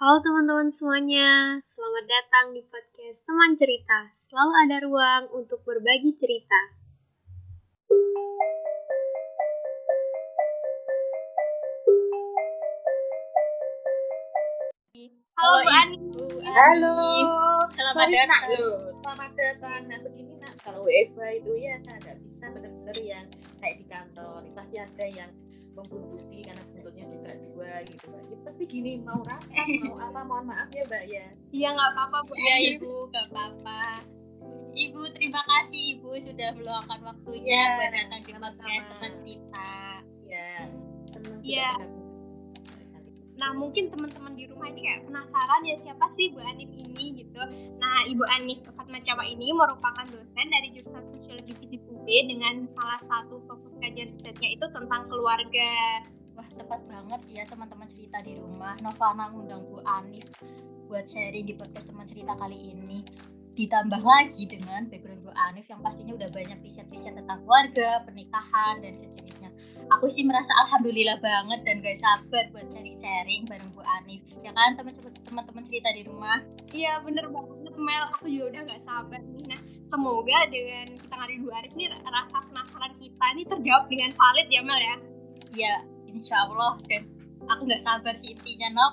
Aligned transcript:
Halo 0.00 0.16
teman-teman 0.24 0.72
semuanya, 0.72 1.60
selamat 1.60 2.04
datang 2.08 2.56
di 2.56 2.64
podcast 2.64 3.20
Teman 3.28 3.52
Cerita. 3.60 4.08
Selalu 4.08 4.52
ada 4.64 4.76
ruang 4.80 5.24
untuk 5.36 5.60
berbagi 5.60 6.16
cerita. 6.16 6.56
Halo 15.36 15.56
Bu 15.60 15.68
Ani. 15.68 15.96
Halo, 16.48 16.96
Selamat 17.68 17.92
sorry 17.92 18.16
nak 18.24 18.40
datang. 18.40 18.56
lo, 18.56 18.72
selamat 19.04 19.30
datang. 19.36 19.80
Nah 19.84 19.98
begini 20.00 20.32
nak, 20.40 20.56
kalau 20.64 20.80
WFH 20.80 21.44
itu 21.44 21.52
ya 21.60 21.76
nggak 21.76 22.16
bisa 22.24 22.48
benar-benar 22.56 22.96
yang 22.96 23.28
kayak 23.60 23.76
di 23.76 23.84
kantor. 23.84 24.48
Pasti 24.56 24.80
ada 24.80 25.06
yang 25.12 25.28
membuntuti 25.80 26.38
karena 26.44 26.62
buntutnya 26.68 27.04
juga 27.08 27.30
dua 27.40 27.72
gitu 27.88 28.04
mbak. 28.08 28.22
Jadi 28.24 28.36
pasti 28.44 28.62
gini 28.68 28.92
mau 29.00 29.20
rapat, 29.24 29.66
mau 29.88 29.96
apa, 29.98 30.20
mohon 30.24 30.44
maaf 30.48 30.68
ya 30.70 30.84
mbak 30.86 31.04
ya. 31.08 31.26
Iya 31.50 31.68
nggak 31.74 31.90
apa-apa 31.96 32.18
Bu 32.28 32.32
Ya. 32.36 32.56
Ibu, 32.76 32.92
gak 33.10 33.26
apa-apa. 33.32 33.82
Ibu, 34.70 35.00
terima 35.18 35.42
kasih 35.42 35.80
Ibu 35.98 36.08
sudah 36.22 36.48
meluangkan 36.54 37.00
waktunya 37.02 37.50
Ya, 37.50 37.66
buat 37.74 37.90
datang 37.90 38.20
di 38.22 38.32
podcast 38.38 38.86
teman 38.86 39.14
kita. 39.26 39.72
Ya, 40.30 40.50
senang 41.10 41.38
Iya. 41.42 41.70
pernah 41.74 41.99
Nah 43.40 43.56
mungkin 43.56 43.88
teman-teman 43.88 44.36
di 44.36 44.44
rumah 44.52 44.68
ini 44.68 44.84
kayak 44.84 45.08
penasaran 45.08 45.60
ya 45.64 45.76
siapa 45.80 46.12
sih 46.12 46.28
Bu 46.36 46.44
Anif 46.44 46.68
ini 46.76 47.24
gitu. 47.24 47.40
Nah 47.80 48.04
Ibu 48.04 48.24
Anif 48.36 48.68
Fatma 48.76 49.00
Cawa 49.00 49.24
ini 49.24 49.56
merupakan 49.56 50.04
dosen 50.12 50.46
dari 50.52 50.68
jurusan 50.76 51.04
Sosiologi 51.16 51.56
Fisip 51.56 51.80
UB 51.88 52.04
dengan 52.04 52.68
salah 52.76 53.00
satu 53.00 53.40
fokus 53.48 53.72
kajian 53.80 54.12
risetnya 54.12 54.48
itu 54.52 54.66
tentang 54.68 55.08
keluarga. 55.08 55.72
Wah, 56.36 56.48
tepat 56.52 56.84
banget 56.84 57.20
ya 57.32 57.42
teman-teman 57.48 57.88
cerita 57.88 58.20
di 58.20 58.36
rumah. 58.36 58.76
Novana 58.84 59.32
ngundang 59.32 59.64
Bu 59.72 59.80
Anif 59.88 60.28
buat 60.84 61.08
sharing 61.08 61.48
di 61.48 61.56
podcast 61.56 61.88
teman 61.88 62.04
cerita 62.12 62.36
kali 62.36 62.76
ini. 62.76 63.00
Ditambah 63.56 64.00
lagi 64.04 64.44
dengan 64.48 64.84
background 64.92 65.24
Bu 65.24 65.32
Anif 65.32 65.64
yang 65.72 65.80
pastinya 65.80 66.12
udah 66.12 66.28
banyak 66.28 66.60
riset-riset 66.60 67.16
tentang 67.16 67.40
keluarga, 67.44 68.04
pernikahan, 68.04 68.84
dan 68.84 68.92
sejenisnya. 69.00 69.48
Aku 69.98 70.06
sih 70.06 70.22
merasa 70.22 70.54
alhamdulillah 70.66 71.18
banget 71.18 71.66
dan 71.66 71.82
gak 71.82 71.98
sabar 71.98 72.46
buat 72.54 72.66
sharing-sharing 72.70 73.42
bareng 73.50 73.70
Bu 73.74 73.82
Anif. 73.98 74.22
Ya 74.38 74.54
kan 74.54 74.78
teman-teman 74.78 75.64
cerita 75.66 75.90
di 75.90 76.06
rumah? 76.06 76.38
Iya 76.70 77.02
bener 77.02 77.26
banget 77.26 77.74
Mel, 77.74 78.04
aku 78.14 78.30
juga 78.30 78.54
udah 78.54 78.62
gak 78.70 78.82
sabar 78.86 79.18
nih. 79.18 79.44
Nah 79.50 79.60
semoga 79.90 80.38
dengan 80.46 80.86
kita 80.94 81.14
ngari 81.18 81.36
Bu 81.42 81.50
Arif 81.50 81.72
nih 81.74 81.90
rasa 81.90 82.38
penasaran 82.46 82.92
kita 83.02 83.24
ini 83.34 83.42
terjawab 83.50 83.84
dengan 83.90 84.10
valid 84.14 84.46
ya 84.46 84.62
Mel 84.62 84.78
ya. 84.78 84.96
Ya, 85.50 85.74
insya 86.06 86.46
Allah. 86.46 86.78
Dan 86.86 87.10
aku 87.50 87.66
nggak 87.66 87.82
sabar 87.82 88.14
sih 88.14 88.30
intinya, 88.30 88.70
Nok. 88.70 88.92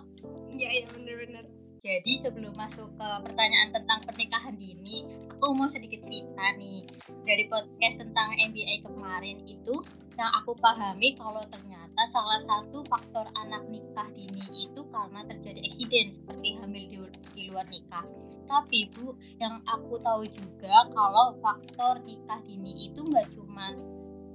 Iya 0.49 0.81
iya 0.81 0.85
bener-bener. 0.89 1.45
Jadi 1.85 2.25
sebelum 2.25 2.51
masuk 2.57 2.89
ke 2.97 3.07
pertanyaan 3.29 3.69
tentang 3.69 4.01
pernikahan 4.01 4.57
dini, 4.57 5.05
aku 5.37 5.53
mau 5.53 5.69
sedikit 5.69 6.01
cerita 6.01 6.45
nih. 6.57 6.81
Dari 7.21 7.45
podcast 7.45 8.01
tentang 8.01 8.33
MBA 8.41 8.89
kemarin 8.89 9.45
itu, 9.45 9.85
yang 10.17 10.33
aku 10.41 10.57
pahami 10.57 11.13
kalau 11.13 11.45
ternyata 11.53 12.01
salah 12.09 12.41
satu 12.41 12.81
faktor 12.89 13.29
anak 13.37 13.61
nikah 13.69 14.09
dini 14.17 14.65
itu 14.65 14.81
karena 14.89 15.21
terjadi 15.29 15.61
eksiden 15.61 16.09
seperti 16.17 16.57
hamil 16.57 16.83
di, 16.89 16.97
di 17.37 17.43
luar 17.53 17.69
nikah. 17.69 18.01
Tapi 18.49 18.89
Bu, 18.97 19.13
yang 19.37 19.61
aku 19.69 20.01
tahu 20.01 20.25
juga 20.25 20.89
kalau 20.89 21.37
faktor 21.37 22.01
nikah 22.01 22.41
dini 22.41 22.89
itu 22.89 23.05
nggak 23.05 23.29
cuman 23.37 23.77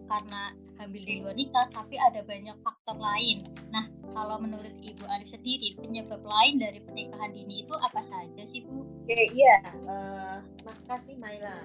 karena 0.07 0.55
hamil 0.79 1.03
di 1.03 1.19
luar 1.19 1.35
nikah, 1.35 1.67
tapi 1.75 1.99
ada 1.99 2.23
banyak 2.23 2.55
faktor 2.63 2.95
lain. 2.95 3.43
Nah, 3.75 3.91
kalau 4.15 4.39
menurut 4.39 4.71
Ibu 4.79 5.03
Arif 5.11 5.35
sendiri, 5.35 5.75
penyebab 5.83 6.23
lain 6.23 6.63
dari 6.63 6.79
pernikahan 6.79 7.35
dini 7.35 7.67
itu 7.67 7.75
apa 7.75 8.07
saja 8.07 8.43
sih 8.47 8.63
Bu? 8.63 8.87
Oke, 9.03 9.19
iya. 9.35 9.59
eh, 9.67 10.39
makasih 10.63 11.19
Maila. 11.19 11.59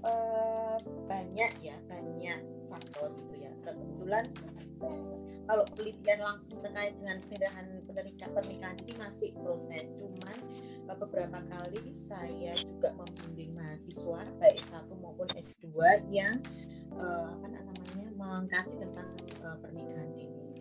Eh, 0.00 0.76
banyak 1.10 1.52
ya, 1.60 1.76
banyak 1.90 2.40
faktor 2.70 3.10
gitu 3.18 3.34
ya. 3.42 3.52
Kebetulan 3.66 4.24
kalau 5.50 5.66
penelitian 5.74 6.22
langsung 6.22 6.62
terkait 6.62 6.94
dengan 6.94 7.18
pernikahan 7.26 7.66
pernikahan 7.82 8.32
pernikahan 8.32 8.76
ini 8.86 8.94
masih 9.02 9.34
proses. 9.42 9.90
Cuman 9.98 10.36
eh, 10.86 10.96
beberapa 10.96 11.38
kali 11.42 11.82
saya 11.90 12.54
juga 12.62 12.94
membimbing 12.94 13.50
mahasiswa 13.58 14.30
baik 14.38 14.56
S1 14.62 14.94
maupun 15.02 15.26
S2 15.34 15.66
yang 16.14 16.38
eh, 16.94 17.26
apa 17.34 17.46
namanya 17.50 18.06
mengkaji 18.14 18.78
tentang 18.78 19.10
eh, 19.18 19.56
pernikahan 19.58 20.08
dini. 20.14 20.54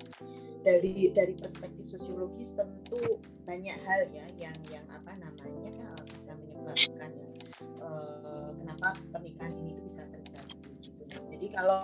Dari 0.59 1.13
dari 1.15 1.33
perspektif 1.37 1.87
sosiologis 1.87 2.57
tentu 2.57 3.21
banyak 3.47 3.77
hal 3.87 4.01
ya 4.11 4.25
yang 4.35 4.57
yang 4.67 4.85
apa 4.91 5.15
namanya 5.15 5.69
bisa 6.09 6.31
menyebabkan 6.41 7.09
ya 7.15 7.27
eh, 7.79 8.49
kenapa 8.57 8.87
pernikahan 9.13 9.51
dini 9.55 9.69
itu 9.77 9.81
bisa 9.85 10.03
terjadi 10.09 10.53
gitu. 10.83 11.03
Nah, 11.09 11.23
jadi 11.29 11.47
kalau 11.53 11.81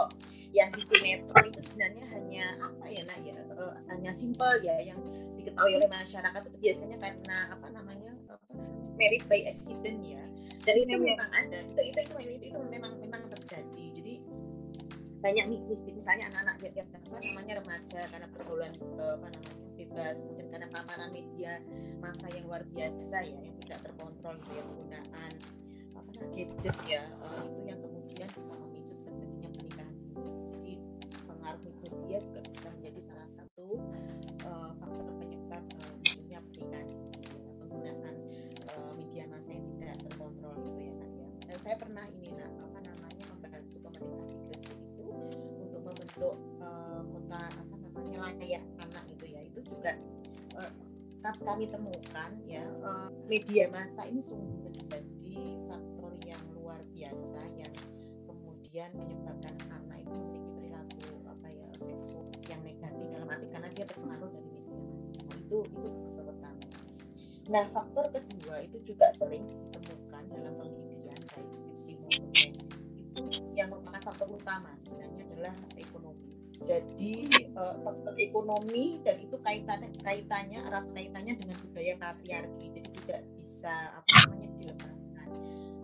yang 0.51 0.69
di 0.71 0.81
sinetron 0.81 1.45
itu 1.51 1.61
sebenarnya 1.61 2.03
hanya 2.15 2.45
apa 2.61 2.85
ya 2.89 3.01
nak 3.05 3.19
ya 3.21 3.35
eh, 3.37 3.73
hanya 3.93 4.11
simpel 4.11 4.51
ya 4.65 4.75
yang 4.81 4.99
diketahui 5.39 5.73
oleh 5.77 5.89
masyarakat 5.89 6.41
itu 6.51 6.57
biasanya 6.59 6.97
karena 6.99 7.37
apa 7.53 7.67
namanya 7.71 8.11
namanya, 8.25 8.69
merit 8.97 9.23
by 9.27 9.41
accident 9.45 9.99
ya 10.03 10.23
dan 10.65 10.75
itu 10.81 10.95
Iya. 10.97 11.13
memang 11.13 11.29
ada 11.29 11.59
itu 11.61 11.81
itu 11.93 11.99
itu, 12.01 12.15
itu, 12.17 12.45
itu 12.49 12.59
memang 12.71 12.97
memang 12.97 13.27
terjadi 13.29 13.83
jadi 14.01 14.13
banyak 15.25 15.45
nih 15.49 15.59
mis- 15.65 15.85
misalnya 15.89 16.29
anak-anak 16.29 16.55
yang, 16.61 16.85
yang 16.85 16.89
apa 16.93 17.17
namanya 17.17 17.53
remaja 17.61 17.99
karena 18.05 18.27
pergaulan 18.29 18.71
eh, 18.73 19.13
apa 19.17 19.27
namanya 19.33 19.65
bebas 19.75 20.15
kemudian 20.23 20.47
karena 20.53 20.67
paparan 20.71 21.09
media 21.11 21.53
masa 21.99 22.31
yang 22.31 22.45
luar 22.47 22.63
biasa 22.69 23.17
ya 23.27 23.39
yang 23.43 23.54
tidak 23.75 23.91
terkontrol 23.91 24.39
ya 24.55 24.63
penggunaan 24.63 25.31
apa 25.99 26.11
gadget 26.15 26.47
ya 26.87 27.03
eh, 27.03 27.43
itu 27.51 27.59
yang 27.67 27.79
kemudian 27.83 28.27
bisa 28.31 28.55
memicu 28.63 28.95
terjadinya 29.03 29.51
pernikahan 29.51 29.95
jadi 30.47 30.73
pengaruh 31.27 31.61
media 31.83 32.17
juga 32.23 32.39
bisa 32.47 32.71
menjadi 32.71 32.99
salah 33.03 33.27
satu 33.27 33.83
eh, 33.91 34.71
faktor 34.79 35.11
penyebab 35.19 35.63
munculnya 35.75 36.39
pernikahan 36.39 36.87
ya 36.87 36.99
penggunaan 37.59 38.15
eh, 38.63 38.91
media 38.95 39.23
massa 39.27 39.51
yang 39.51 39.67
tidak 39.67 39.99
terkontrol 40.07 40.55
gitu 40.63 40.79
ya 40.79 40.93
nak 40.95 41.11
ya. 41.11 41.27
Dan 41.51 41.57
saya 41.59 41.75
pernah 41.75 42.05
ini 42.07 42.31
nak 42.31 42.51
apa 42.55 42.79
namanya 42.79 43.23
membantu 43.27 43.75
pemerintah 43.83 44.23
di 44.23 44.35
Gresik 44.39 44.79
itu 44.79 45.03
untuk 45.59 45.81
membentuk 45.83 46.35
kami 51.33 51.65
temukan 51.65 52.31
ya 52.45 52.61
eh, 52.61 53.09
media 53.25 53.65
massa 53.73 54.05
ini 54.05 54.21
sungguh 54.21 54.69
menjadi 54.69 55.57
faktor 55.65 56.13
yang 56.21 56.43
luar 56.53 56.81
biasa 56.93 57.41
yang 57.57 57.73
kemudian 58.29 58.89
menyebabkan 58.93 59.55
anak 59.73 60.05
itu 60.05 60.13
memiliki 60.21 60.51
perilaku 60.53 61.09
apa 61.25 61.47
ya 61.49 61.67
seksual 61.81 62.29
yang 62.45 62.61
negatif 62.61 63.07
dalam 63.09 63.25
arti 63.25 63.47
karena 63.49 63.69
dia 63.73 63.85
terpengaruh 63.89 64.29
dari 64.29 64.49
media 64.53 64.77
massa. 64.77 65.13
Nah, 65.17 65.37
itu 65.41 65.57
itu 65.65 65.87
faktor 65.89 66.23
pertama 66.29 66.63
nah 67.45 67.63
faktor 67.69 68.05
kedua 68.09 68.55
itu 68.61 68.77
juga 68.85 69.05
sering 69.09 69.45
ditemukan 69.49 70.23
dalam 70.29 70.53
penelitian 70.61 71.21
baik 71.33 71.49
skripsi 71.49 71.91
maupun 72.01 72.21
itu 72.37 72.69
yang 73.57 73.71
merupakan 73.71 74.01
faktor 74.13 74.29
utama 74.29 74.69
sebenarnya 74.77 75.25
adalah 75.25 75.55
ekonomi 75.77 76.04
jadi 76.65 77.13
eh, 77.29 77.75
faktor 77.85 78.17
ekonomi 78.17 78.97
dan 79.05 79.21
itu 79.21 79.37
kaitannya 79.37 79.93
kaitannya 80.01 80.59
erat 80.65 80.89
kaitannya 80.97 81.37
dengan 81.37 81.57
budaya 81.61 81.93
patriarki. 82.01 82.65
Jadi 82.73 82.89
tidak 83.05 83.21
bisa 83.37 83.75
apa 84.01 84.09
namanya 84.25 84.49
dilepaskan. 84.57 85.27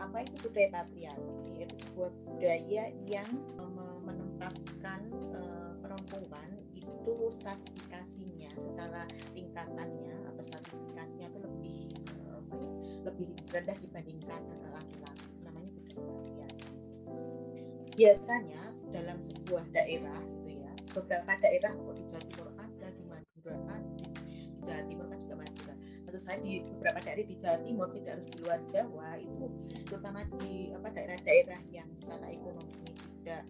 Apa 0.01 0.17
itu 0.25 0.35
budaya 0.49 0.69
patriarki? 0.73 1.51
Itu 1.61 1.75
sebuah 1.85 2.11
budaya 2.25 2.83
yang 3.05 3.29
eh, 3.61 3.97
menempatkan 4.01 5.01
eh, 5.37 5.71
perempuan 5.85 6.49
itu 6.73 7.13
stratifikasinya 7.29 8.49
secara 8.57 9.05
tingkatannya 9.37 10.33
atau 10.33 10.43
stratifikasinya 10.43 11.29
itu 11.29 11.39
lebih 11.45 11.77
apa 12.25 12.53
ya 12.57 12.73
lebih 13.05 13.29
rendah 13.53 13.77
dibandingkan 13.77 14.41
laki-laki 14.73 15.29
namanya 15.45 15.69
budaya 15.77 16.01
patriarki. 16.09 16.73
Biasanya 17.91 18.63
dalam 18.89 19.17
sebuah 19.21 19.65
daerah 19.71 20.40
beberapa 20.91 21.31
daerah 21.39 21.71
kok 21.71 21.95
di 21.95 22.03
Jawa 22.07 22.23
Timur 22.27 22.47
ada 22.59 22.87
di 22.91 23.03
Madura 23.07 23.55
ada 23.71 23.77
di, 23.95 24.05
Jawa 24.61 24.81
Timur 24.85 25.05
kan 25.09 25.17
juga 25.17 25.35
Madura. 25.39 25.73
Maksud 26.05 26.21
saya 26.21 26.37
di 26.43 26.51
beberapa 26.61 26.99
daerah 27.01 27.25
di 27.25 27.35
Jawa 27.39 27.57
Timur 27.63 27.87
tidak 27.95 28.11
harus 28.19 28.27
di 28.27 28.37
luar 28.43 28.59
Jawa 28.67 29.09
itu 29.17 29.45
terutama 29.87 30.19
di 30.37 30.51
apa 30.75 30.87
daerah-daerah 30.91 31.61
yang 31.71 31.89
secara 32.03 32.25
ekonomi 32.29 32.91
tidak 33.21 33.43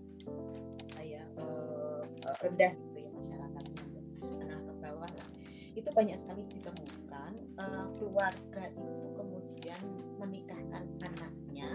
apa 0.91 1.01
ya 1.01 1.23
eh, 1.25 2.03
eh, 2.05 2.35
rendah 2.45 2.71
gitu 2.77 2.97
ya 3.01 3.09
masyarakatnya 3.11 3.83
menengah 4.21 4.59
ke 4.61 4.73
bawah 4.79 5.11
lah. 5.11 5.29
Itu 5.71 5.89
banyak 5.91 6.17
sekali 6.17 6.43
ditemukan 6.47 7.31
eh, 7.57 7.87
keluarga 7.97 8.63
itu 8.71 9.07
kemudian 9.17 9.81
menikahkan 10.21 10.83
anaknya 11.01 11.69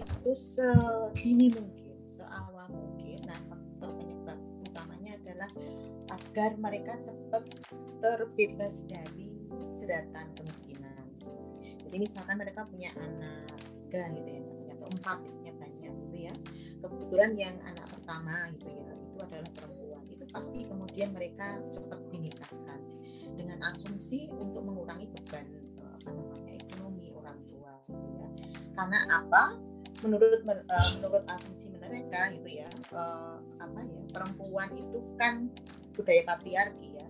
itu 0.00 0.32
sedini 0.36 1.48
mungkin 1.52 1.79
agar 6.30 6.54
mereka 6.62 6.94
cepat 7.02 7.42
terbebas 7.98 8.86
dari 8.86 9.50
jeratan 9.74 10.30
kemiskinan. 10.38 11.10
Jadi 11.82 11.96
misalkan 11.98 12.38
mereka 12.38 12.70
punya 12.70 12.94
anak 13.02 13.50
tiga 13.74 14.06
gitu 14.14 14.30
ya, 14.38 14.42
atau 14.78 14.86
empat 14.94 15.26
biasanya 15.26 15.52
banyak 15.58 15.92
gitu 16.06 16.16
ya. 16.30 16.34
Kebetulan 16.78 17.34
yang 17.34 17.58
anak 17.66 17.82
pertama 17.90 18.46
gitu 18.54 18.70
ya, 18.70 18.94
itu 18.94 19.18
adalah 19.18 19.50
perempuan. 19.58 20.06
Itu 20.06 20.24
pasti 20.30 20.70
kemudian 20.70 21.10
mereka 21.10 21.58
cepat 21.66 21.98
dinikahkan 22.14 22.78
dengan 23.34 23.58
asumsi 23.66 24.30
untuk 24.38 24.62
mengurangi 24.62 25.10
beban 25.10 25.50
eh, 25.50 25.92
apa 25.98 26.10
namanya 26.14 26.52
ekonomi 26.62 27.10
orang 27.10 27.42
tua 27.50 27.74
gitu 27.90 28.06
ya. 28.22 28.28
Karena 28.78 28.98
apa? 29.18 29.42
Menurut 30.06 30.46
uh, 30.46 30.88
menurut 30.96 31.26
asumsi 31.26 31.74
mereka 31.74 32.30
gitu 32.32 32.62
ya, 32.62 32.70
uh, 32.94 33.36
apa 33.58 33.82
ya 33.82 34.00
perempuan 34.14 34.72
itu 34.78 35.02
kan 35.18 35.50
budaya 36.00 36.22
patriarki 36.24 36.88
ya 36.96 37.06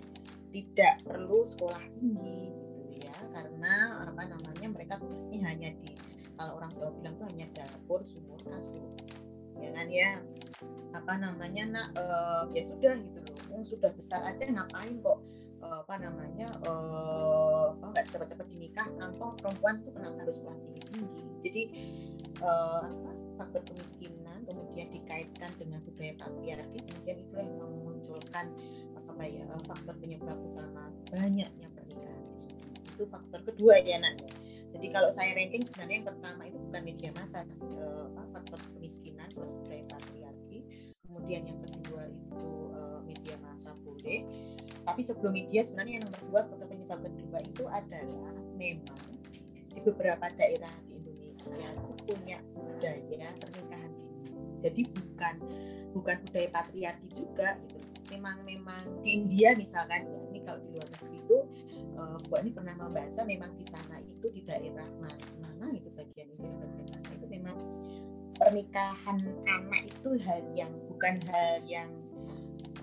tidak 0.50 0.94
perlu 1.06 1.46
sekolah 1.46 1.82
tinggi 1.94 2.50
gitu 2.50 3.06
ya 3.06 3.16
karena 3.30 3.74
apa 4.10 4.22
namanya 4.26 4.66
mereka 4.74 4.98
tugasnya 4.98 5.46
hanya 5.46 5.70
di 5.78 5.94
kalau 6.34 6.58
orang 6.58 6.72
tua 6.74 6.88
bilang 6.90 7.14
tuh 7.14 7.26
hanya 7.30 7.46
dapur 7.54 8.02
sumur 8.02 8.40
kasur 8.50 8.82
ya 9.60 9.70
kan 9.76 9.86
ya? 9.92 10.10
Apa 10.96 11.20
namanya 11.20 11.62
nak 11.68 11.88
uh, 12.00 12.44
ya 12.50 12.64
sudah 12.64 12.96
gitu 12.96 13.20
loh. 13.20 13.36
Yang 13.52 13.76
sudah 13.76 13.90
besar 13.92 14.24
aja 14.24 14.48
ngapain 14.48 14.98
kok 15.04 15.20
uh, 15.60 15.78
apa 15.84 15.94
namanya 16.00 16.48
uh, 16.66 17.76
nggak 17.76 18.04
cepat-cepat 18.10 18.46
dinikahkan 18.48 19.10
toh 19.20 19.36
perempuan 19.38 19.84
tuh 19.84 19.92
kenapa 19.92 20.16
harus 20.24 20.40
sekolah 20.40 20.58
tinggi 20.64 20.82
tinggi 20.88 21.24
jadi 21.40 21.62
uh, 22.42 22.80
apa 22.88 23.10
faktor 23.40 23.62
kemiskinan 23.72 24.44
kemudian 24.44 24.88
dikaitkan 24.92 25.50
dengan 25.56 25.80
budaya 25.84 26.12
patriarki 26.20 26.78
kemudian 26.84 27.16
itu 27.20 27.34
yang 27.36 27.54
memunculkan 28.00 28.48
apa 28.96 29.24
ya 29.28 29.44
eh, 29.44 29.62
faktor 29.68 29.94
penyebab 30.00 30.38
utama 30.40 30.88
banyaknya 31.12 31.68
pernikahan. 31.76 32.24
Itu 32.96 33.04
faktor 33.04 33.40
kedua 33.44 33.76
ya 33.84 34.00
nak. 34.00 34.16
Jadi 34.72 34.86
kalau 34.88 35.12
saya 35.12 35.36
ranking 35.36 35.60
sebenarnya 35.60 36.00
yang 36.00 36.08
pertama 36.08 36.42
itu 36.48 36.56
bukan 36.56 36.82
media 36.86 37.10
massa 37.12 37.44
uh, 37.44 38.08
faktor 38.32 38.60
kemiskinan 38.72 39.28
plus 39.36 39.60
budaya 39.60 39.84
patriarki. 39.92 40.58
Kemudian 41.04 41.42
yang 41.44 41.60
kedua 41.60 42.06
itu 42.08 42.48
uh, 42.72 43.02
media 43.04 43.36
massa 43.44 43.76
boleh. 43.84 44.24
Tapi 44.86 45.00
sebelum 45.04 45.36
media 45.36 45.60
sebenarnya 45.60 46.00
yang 46.00 46.04
nomor 46.08 46.22
dua 46.32 46.40
faktor 46.48 46.68
penyebab 46.70 46.98
kedua 47.04 47.38
itu 47.44 47.64
adalah 47.68 48.32
memang 48.56 49.04
di 49.74 49.80
beberapa 49.84 50.26
daerah 50.38 50.72
di 50.86 50.96
Indonesia 50.96 51.66
itu 51.66 51.92
punya 52.08 52.38
budaya 52.54 53.28
pernikahan 53.36 53.90
dini. 53.98 54.32
Jadi 54.62 54.82
bukan 54.86 55.34
bukan 55.92 56.16
budaya 56.24 56.48
patriarki 56.54 57.08
juga 57.10 57.58
gitu 57.58 57.89
memang 58.10 58.36
memang 58.42 58.82
di 59.00 59.16
India 59.16 59.54
misalkan 59.54 60.10
ya 60.10 60.20
ini 60.30 60.40
kalau 60.42 60.60
di 60.62 60.68
luar 60.74 60.88
negeri 60.90 61.16
itu 61.16 61.38
uh, 61.96 62.38
ini 62.42 62.50
pernah 62.50 62.74
membaca 62.76 63.20
memang 63.24 63.52
di 63.54 63.66
sana 63.66 63.96
itu 64.02 64.26
di 64.30 64.42
daerah 64.44 64.88
mana, 64.98 65.26
mana 65.40 65.66
itu 65.74 65.88
bagian 65.94 66.28
India 66.36 66.52
bagian 66.58 66.88
mana 66.90 67.10
itu 67.14 67.26
memang 67.30 67.56
pernikahan 68.40 69.18
anak 69.44 69.82
itu 69.84 70.10
hal 70.24 70.40
yang 70.56 70.72
bukan 70.88 71.14
hal 71.28 71.60
yang 71.68 71.90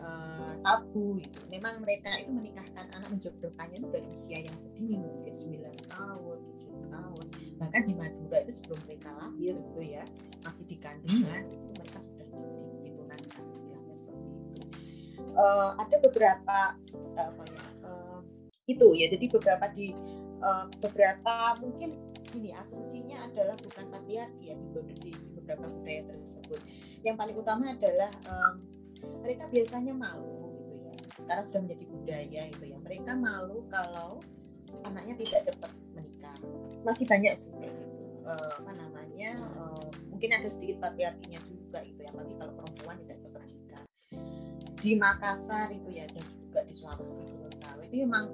uh, 0.01 0.53
tabu 0.61 1.17
itu 1.17 1.41
memang 1.49 1.81
mereka 1.81 2.13
itu 2.21 2.29
menikahkan 2.29 2.85
anak 2.93 3.09
menjodohkannya 3.09 3.77
itu 3.81 3.89
dari 3.89 4.07
usia 4.13 4.37
yang 4.45 4.55
sedini 4.57 4.95
mungkin 5.01 5.33
9 5.33 5.89
tahun 5.89 6.37
7 6.61 6.93
tahun. 6.93 7.25
Bahkan 7.57 7.81
di 7.89 7.93
Madura 7.97 8.37
itu 8.45 8.53
sebelum 8.53 8.79
mereka 8.85 9.09
lahir 9.17 9.53
gitu 9.57 9.81
ya 9.81 10.05
masih 10.45 10.65
di 10.69 10.77
kandungan 10.77 11.43
itu 11.49 11.67
mereka 11.73 11.99
uh, 15.37 15.71
ada 15.77 15.95
beberapa 16.01 16.59
uh, 17.15 17.27
apa 17.29 17.43
ya 17.45 17.65
uh, 17.85 18.19
itu 18.67 18.87
ya. 18.97 19.07
Jadi 19.13 19.25
beberapa 19.29 19.65
di 19.71 19.93
uh, 20.41 20.65
beberapa 20.81 21.55
mungkin 21.61 22.07
ini 22.35 22.51
asumsinya 22.51 23.23
adalah 23.23 23.55
bukan 23.55 23.87
patriarki 23.87 24.51
ya 24.51 24.55
di, 24.99 25.11
beberapa 25.39 25.71
budaya 25.71 26.03
tersebut. 26.11 26.59
Yang 27.05 27.15
paling 27.15 27.35
utama 27.39 27.71
adalah 27.71 28.11
um, 28.27 28.53
mereka 29.23 29.47
biasanya 29.47 29.95
malu 29.95 30.51
gitu 30.59 30.75
ya. 30.83 30.93
Karena 31.23 31.43
sudah 31.45 31.61
menjadi 31.63 31.85
budaya 31.87 32.41
itu 32.51 32.63
ya. 32.67 32.77
Mereka 32.83 33.11
malu 33.15 33.63
kalau 33.71 34.19
anaknya 34.83 35.15
tidak 35.15 35.41
cepat 35.53 35.71
menikah. 35.95 36.37
Masih 36.83 37.05
banyak 37.07 37.33
sih 37.37 37.55
gitu. 37.63 37.83
Uh, 38.27 38.51
apa 38.59 38.75
namanya 38.75 39.39
uh, 39.55 39.87
mungkin 40.11 40.35
ada 40.35 40.51
sedikit 40.51 40.83
patriarkinya 40.83 41.39
juga 41.47 41.79
itu 41.87 42.03
ya. 42.03 42.11
Apalagi 42.11 42.35
kalau 42.35 42.53
perempuan 42.59 42.99
tidak 43.07 43.17
cepat 43.23 43.26
di 44.87 44.95
Makassar 44.95 45.67
itu 45.75 45.91
ya 45.91 46.07
dan 46.07 46.23
juga 46.23 46.63
di 46.63 46.71
Sulawesi 46.71 47.43
itu 47.87 48.03
memang 48.07 48.31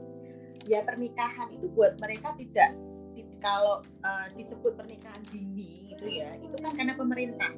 ya 0.69 0.85
pernikahan 0.85 1.49
itu 1.49 1.65
buat 1.73 1.97
mereka 1.97 2.37
tidak 2.37 2.77
kalau 3.41 3.81
uh, 4.05 4.27
disebut 4.37 4.77
pernikahan 4.77 5.19
dini 5.33 5.89
itu 5.97 6.05
ya 6.21 6.37
itu 6.37 6.53
kan 6.61 6.77
karena 6.77 6.93
pemerintah 6.93 7.51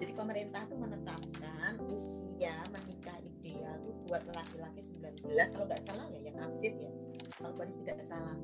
jadi 0.00 0.12
pemerintah 0.16 0.64
itu 0.64 0.74
menetapkan 0.80 1.76
usia 1.92 2.56
menikah 2.72 3.20
ideal 3.20 3.76
itu 3.84 3.92
buat 4.08 4.24
laki-laki 4.34 4.80
19 4.80 5.30
kalau 5.30 5.66
nggak 5.68 5.78
salah 5.78 6.06
ya 6.10 6.20
yang 6.26 6.36
update 6.42 6.74
ya. 6.74 6.90
Kalau 7.38 7.54
tadi 7.54 7.74
tidak 7.86 8.02
salah. 8.02 8.34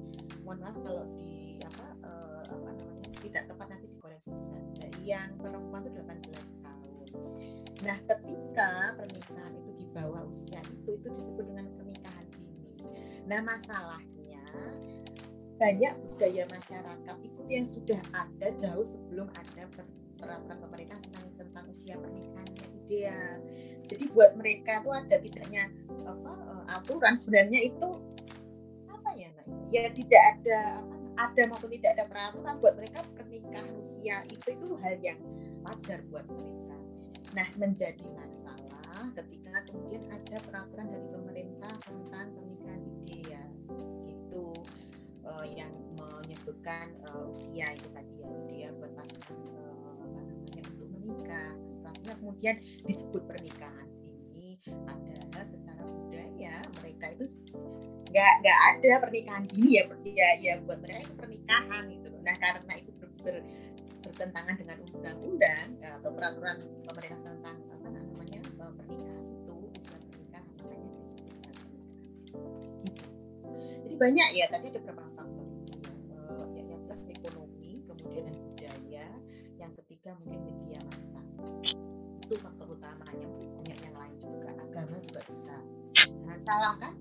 Mohon 0.47 0.59
maaf 0.63 0.77
kalau 0.87 1.05
di 1.19 1.59
apa 1.59 1.87
uh, 2.07 2.43
apa 2.47 2.69
namanya 2.79 3.19
tidak 3.19 3.43
tepat 3.51 3.67
nanti 3.75 3.87
dikoreksi 3.91 4.33
saja 4.39 4.87
yang 5.03 5.35
perempuan 5.35 5.83
itu 5.83 5.99
18 5.99 6.63
tahun. 6.63 7.07
Nah 7.83 7.99
ketika 8.07 8.71
pernikahan 8.95 9.53
itu 9.59 9.68
di 9.89 9.97
bawah 9.97 10.21
usia 10.29 10.61
itu 10.69 11.01
itu 11.01 11.09
disebut 11.09 11.49
dengan 11.49 11.65
pernikahan 11.73 12.27
dini 12.37 12.85
nah 13.25 13.41
masalahnya 13.41 14.45
banyak 15.59 15.95
budaya 16.15 16.45
masyarakat 16.47 17.17
itu 17.27 17.43
yang 17.51 17.67
sudah 17.67 18.01
ada 18.15 18.49
jauh 18.55 18.87
sebelum 18.87 19.27
ada 19.35 19.67
peraturan 19.75 20.59
pemerintah 20.63 20.99
tentang 21.03 21.27
tentang 21.35 21.65
usia 21.67 21.99
pernikahan 21.99 22.47
yang 22.55 22.73
ideal. 22.87 23.37
Jadi 23.91 24.05
buat 24.15 24.39
mereka 24.39 24.79
itu 24.79 24.91
ada 24.95 25.17
tidaknya 25.19 25.65
apa 26.07 26.33
eh, 26.47 26.65
aturan 26.79 27.15
sebenarnya 27.19 27.61
itu 27.75 27.91
apa 28.87 29.11
ya 29.19 29.29
nah, 29.35 29.47
ya 29.75 29.83
tidak 29.91 30.23
ada 30.39 30.61
apa 30.87 30.95
ada 31.19 31.43
maupun 31.51 31.71
tidak 31.75 31.91
ada 31.99 32.05
peraturan 32.07 32.55
buat 32.63 32.75
mereka 32.79 33.03
pernikahan 33.19 33.75
usia 33.83 34.23
itu 34.31 34.47
itu 34.55 34.69
hal 34.79 34.95
yang 35.03 35.19
wajar 35.67 36.07
buat 36.07 36.23
mereka. 36.31 36.79
Nah 37.35 37.49
menjadi 37.59 38.07
masalah 38.15 38.68
ketika 39.15 39.65
kemudian 39.69 40.05
ada 40.11 40.37
peraturan 40.43 40.89
dari 40.91 41.07
pemerintah 41.09 41.75
tentang 41.83 42.27
pernikahan 42.35 42.83
ideal 43.07 43.49
gitu 44.07 44.47
uh, 45.25 45.47
yang 45.47 45.73
menyebutkan 45.95 46.95
uh, 47.07 47.31
usia 47.31 47.71
itu 47.75 47.89
tadi 47.95 48.23
ya. 48.23 48.31
Dia 48.49 48.69
buat 48.75 48.93
pasangan 48.99 49.39
uh, 49.55 49.95
apa 49.95 50.05
namanya 50.23 50.63
untuk 50.75 50.89
menikah. 50.99 51.53
Akhirnya 51.89 52.15
kemudian 52.21 52.57
disebut 52.85 53.23
pernikahan 53.25 53.89
ini 54.39 54.61
padahal 54.87 55.45
secara 55.47 55.83
budaya 55.87 56.63
mereka 56.83 57.07
itu 57.17 57.25
nggak 58.09 58.33
nggak 58.41 58.59
ada 58.73 58.93
pernikahan 59.05 59.45
dini 59.45 59.71
ya 59.77 59.85
ya 60.05 60.29
ya 60.41 60.53
buat 60.65 60.81
mereka 60.81 61.01
itu 61.05 61.15
pernikahan 61.17 61.83
gitu 61.93 62.09
nah 62.25 62.37
karena 62.37 62.73
itu 62.81 62.91
ber, 62.97 63.09
ber, 63.21 63.37
bertentangan 64.05 64.57
dengan 64.57 64.79
undang-undang 64.89 65.69
atau 65.81 66.11
peraturan 66.13 66.57
pemerintah 66.89 67.21
tentang 67.25 67.57
banyak 73.99 74.29
ya 74.39 74.47
tadi 74.47 74.71
ada 74.71 74.79
beberapa 74.79 75.11
faktor 75.19 75.47
uh, 76.31 76.49
yang, 76.55 76.71
yang 76.71 76.83
ekonomi 77.19 77.83
kemudian 77.83 78.31
budaya 78.31 79.07
yang 79.59 79.73
ketiga 79.75 80.15
mungkin 80.23 80.41
media 80.47 80.79
massa. 80.95 81.19
Itu 82.23 82.39
faktor 82.39 82.79
utamanya 82.79 83.27
banyak 83.59 83.79
yang 83.83 83.97
lain 83.99 84.17
juga 84.23 84.55
agama 84.55 84.97
juga 85.03 85.21
bisa. 85.27 85.59
Jangan 85.99 86.39
salah 86.39 86.75
kan 86.79 86.95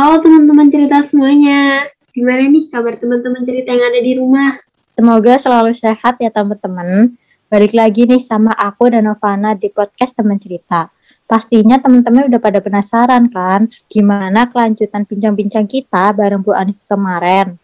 Halo 0.00 0.16
teman-teman 0.16 0.72
cerita 0.72 1.04
semuanya. 1.04 1.84
Gimana 2.16 2.48
nih 2.48 2.72
kabar 2.72 2.96
teman-teman 2.96 3.44
cerita 3.44 3.68
yang 3.76 3.84
ada 3.84 4.00
di 4.00 4.16
rumah? 4.16 4.56
Semoga 4.96 5.36
selalu 5.36 5.76
sehat 5.76 6.16
ya 6.24 6.32
teman-teman. 6.32 7.12
Balik 7.52 7.76
lagi 7.76 8.08
nih 8.08 8.16
sama 8.16 8.48
aku 8.56 8.88
dan 8.88 9.04
Novana 9.04 9.52
di 9.52 9.68
podcast 9.68 10.16
teman 10.16 10.40
cerita. 10.40 10.88
Pastinya 11.28 11.76
teman-teman 11.76 12.32
udah 12.32 12.40
pada 12.40 12.64
penasaran 12.64 13.28
kan 13.28 13.68
gimana 13.92 14.48
kelanjutan 14.48 15.04
bincang-bincang 15.04 15.68
kita 15.68 16.16
bareng 16.16 16.40
Bu 16.40 16.56
Anif 16.56 16.80
kemarin. 16.88 17.60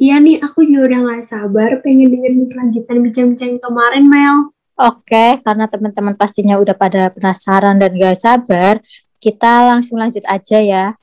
Iya 0.00 0.16
nih, 0.16 0.40
aku 0.40 0.64
juga 0.64 0.88
udah 0.88 0.98
gak 1.12 1.28
sabar 1.28 1.76
pengen 1.84 2.08
dengerin 2.08 2.48
kelanjutan 2.56 3.04
bincang-bincang 3.04 3.60
kemarin, 3.60 4.08
Mel. 4.08 4.48
Oke, 4.80 5.44
karena 5.44 5.68
teman-teman 5.68 6.16
pastinya 6.16 6.56
udah 6.56 6.72
pada 6.72 7.12
penasaran 7.12 7.76
dan 7.76 7.92
gak 7.92 8.16
sabar, 8.16 8.80
kita 9.20 9.76
langsung 9.76 10.00
lanjut 10.00 10.24
aja 10.24 10.56
ya. 10.64 10.96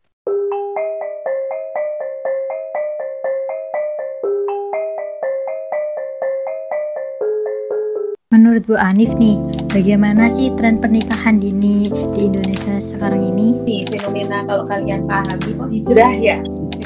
Menurut 8.53 8.69
Bu 8.69 8.77
Anif 8.77 9.09
nih, 9.17 9.33
bagaimana 9.73 10.29
sih 10.29 10.53
tren 10.53 10.77
pernikahan 10.77 11.41
dini 11.41 11.89
di 11.89 12.29
Indonesia 12.29 12.77
sekarang 12.77 13.33
ini? 13.33 13.57
Nih, 13.65 13.81
fenomena 13.89 14.45
kalau 14.45 14.61
kalian 14.61 15.09
pahami, 15.09 15.57
oh 15.57 15.65
hijrah 15.73 16.13
ya? 16.13 16.37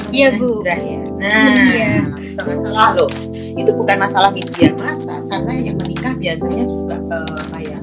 Iya, 0.08 0.32
Bu. 0.40 0.64
Hijrah 0.64 0.80
ya. 0.80 1.02
Nah, 1.20 1.68
Iya. 1.68 2.08
sangat 2.32 2.64
salah 2.64 2.96
loh. 2.96 3.04
Itu 3.52 3.68
bukan 3.76 4.00
masalah 4.00 4.32
media 4.32 4.72
massa, 4.80 5.20
karena 5.28 5.60
yang 5.60 5.76
menikah 5.76 6.16
biasanya 6.16 6.64
juga 6.64 6.96
eh, 7.04 7.40
kayak 7.52 7.82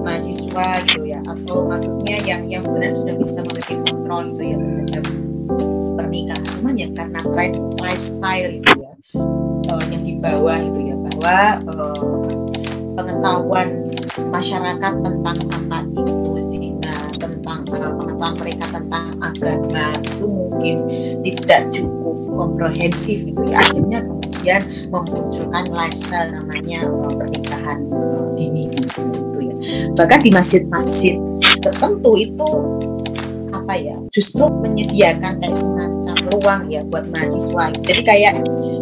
mahasiswa 0.00 0.68
gitu 0.88 1.04
ya, 1.04 1.20
atau 1.28 1.68
maksudnya 1.68 2.16
yang 2.24 2.48
yang 2.48 2.64
sebenarnya 2.64 2.96
sudah 2.96 3.14
bisa 3.20 3.44
memiliki 3.44 3.76
kontrol 3.84 4.32
itu 4.32 4.42
ya 4.48 4.56
terhadap 4.56 5.04
pernikahan. 6.00 6.40
Cuman 6.56 6.72
ya 6.72 6.88
karena 6.96 7.20
tren 7.20 7.52
lifestyle 7.84 8.48
itu 8.48 8.70
ya, 8.80 8.92
eh, 9.68 9.84
yang 9.92 10.02
dibawa 10.08 10.56
itu 10.56 10.80
ya, 10.88 10.96
bahwa 11.04 11.36
eh, 11.68 12.25
pengetahuan 12.96 13.68
masyarakat 14.32 14.92
tentang 15.04 15.38
apa 15.52 15.78
itu 15.92 16.32
zina, 16.40 16.96
tentang 17.20 17.60
eh, 17.68 17.92
pengetahuan 17.92 18.34
mereka 18.40 18.64
tentang 18.72 19.06
agama 19.20 19.86
itu 20.00 20.24
mungkin 20.26 20.76
tidak 21.22 21.60
cukup 21.70 22.16
komprehensif 22.32 23.28
gitu 23.28 23.42
ya. 23.46 23.60
Akhirnya 23.68 24.00
kemudian 24.02 24.60
memunculkan 24.88 25.64
lifestyle 25.70 26.30
namanya 26.32 26.80
eh, 26.88 27.12
pernikahan 27.12 27.78
eh, 27.92 28.26
dini 28.40 28.72
itu 28.72 29.38
ya. 29.44 29.54
Bahkan 29.92 30.20
di 30.24 30.30
masjid-masjid 30.32 31.20
tertentu 31.60 32.16
itu 32.16 32.50
apa 33.66 33.74
ya 33.82 33.96
justru 34.14 34.46
menyediakan 34.62 35.42
kayak 35.42 35.58
semacam 35.58 36.14
ruang 36.38 36.62
ya 36.70 36.86
buat 36.86 37.02
mahasiswa 37.10 37.74
jadi 37.82 38.02
kayak 38.06 38.34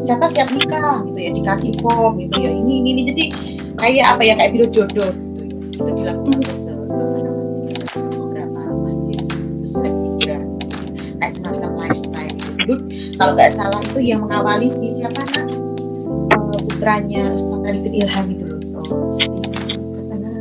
siapa 0.04 0.28
siap 0.28 0.52
nikah 0.52 1.00
gitu 1.08 1.18
ya 1.24 1.30
dikasih 1.32 1.72
form 1.80 2.20
gitu 2.20 2.36
ya 2.36 2.52
ini 2.52 2.84
ini, 2.84 2.90
ini. 2.92 3.02
jadi 3.08 3.24
kayak 3.84 4.16
apa 4.16 4.22
ya 4.24 4.32
kayak 4.40 4.50
biro 4.56 4.66
jodoh 4.72 5.12
gitu 5.12 5.42
ya. 5.44 5.52
itu 5.76 5.90
dilakukan 5.92 6.36
oleh 6.40 6.56
beberapa 8.16 8.60
masjid 8.80 9.16
itu 9.20 9.36
seleb 9.68 9.92
hijrah 10.08 10.42
kayak 11.20 11.32
semacam 11.36 11.70
lifestyle 11.84 12.32
gitu. 12.32 12.50
dulu 12.64 12.74
kalau 13.20 13.32
nggak 13.36 13.50
salah 13.52 13.80
itu 13.84 14.00
yang 14.00 14.24
mengawali 14.24 14.72
si 14.72 14.88
siapa 14.88 15.20
nak 15.36 15.52
Eh, 16.34 16.60
putranya 16.64 17.22
Ustaz 17.36 17.60
Arifin 17.68 17.94
Ilham 18.00 18.24
itu 18.32 18.44
loh 18.48 18.60
so 18.64 18.80
si 19.12 19.28
nak 19.28 20.32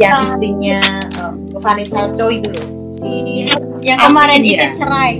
yang 0.00 0.24
istrinya 0.24 0.80
eh, 1.04 1.32
Vanessa 1.60 2.08
Choi 2.16 2.40
itu 2.40 2.48
loh 2.48 2.68
si 2.88 3.44
Yang 3.84 3.98
Alvin 4.00 4.08
kemarin 4.08 4.40
ya? 4.40 4.56
itu 4.70 4.78
cerai. 4.80 5.14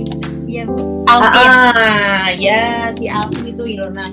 Iya, 0.47 0.63
Bu. 0.63 0.75
Ah, 1.03 1.19
Alvin. 1.19 1.43
ah, 1.43 2.27
ya 2.39 2.61
si 2.89 3.05
Alvin 3.11 3.43
itu 3.51 3.63
Ilona. 3.67 4.07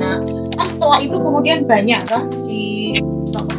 Kan 0.54 0.66
setelah 0.66 0.98
itu 1.02 1.16
kemudian 1.18 1.66
banyak 1.66 2.00
kan 2.06 2.30
si 2.30 2.94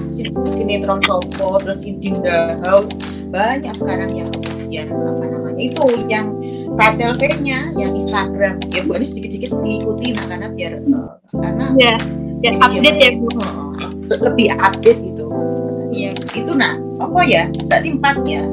si 0.08 0.22
sinetron 0.48 1.02
Sopo 1.04 1.60
terus 1.60 1.84
si 1.84 1.98
Dinda 2.00 2.56
Hau 2.64 2.88
banyak 3.30 3.74
sekarang 3.74 4.16
yang 4.16 4.30
kemudian 4.32 4.88
apa 4.88 5.24
namanya 5.28 5.60
itu 5.60 5.84
yang 6.08 6.32
Rachel 6.76 7.12
V-nya 7.16 7.72
yang 7.76 7.92
Instagram. 7.92 8.60
Ya 8.72 8.84
bu 8.84 8.96
ini 8.96 9.08
sedikit-sedikit 9.08 9.52
mengikuti 9.56 10.16
nah 10.16 10.26
karena 10.28 10.48
biar 10.52 10.72
eh, 10.80 11.08
karena 11.36 11.66
Iya, 11.76 11.96
biar 12.40 12.54
media 12.56 12.68
update 12.70 13.00
ya 13.00 13.10
Bu. 13.16 13.28
eh, 13.36 14.20
lebih 14.24 14.48
update 14.56 15.00
gitu. 15.04 15.26
Iya. 15.96 16.12
itu 16.36 16.52
nah 16.56 16.76
apa 17.00 17.22
ya 17.24 17.44
tadi 17.68 17.96
empatnya. 17.96 18.44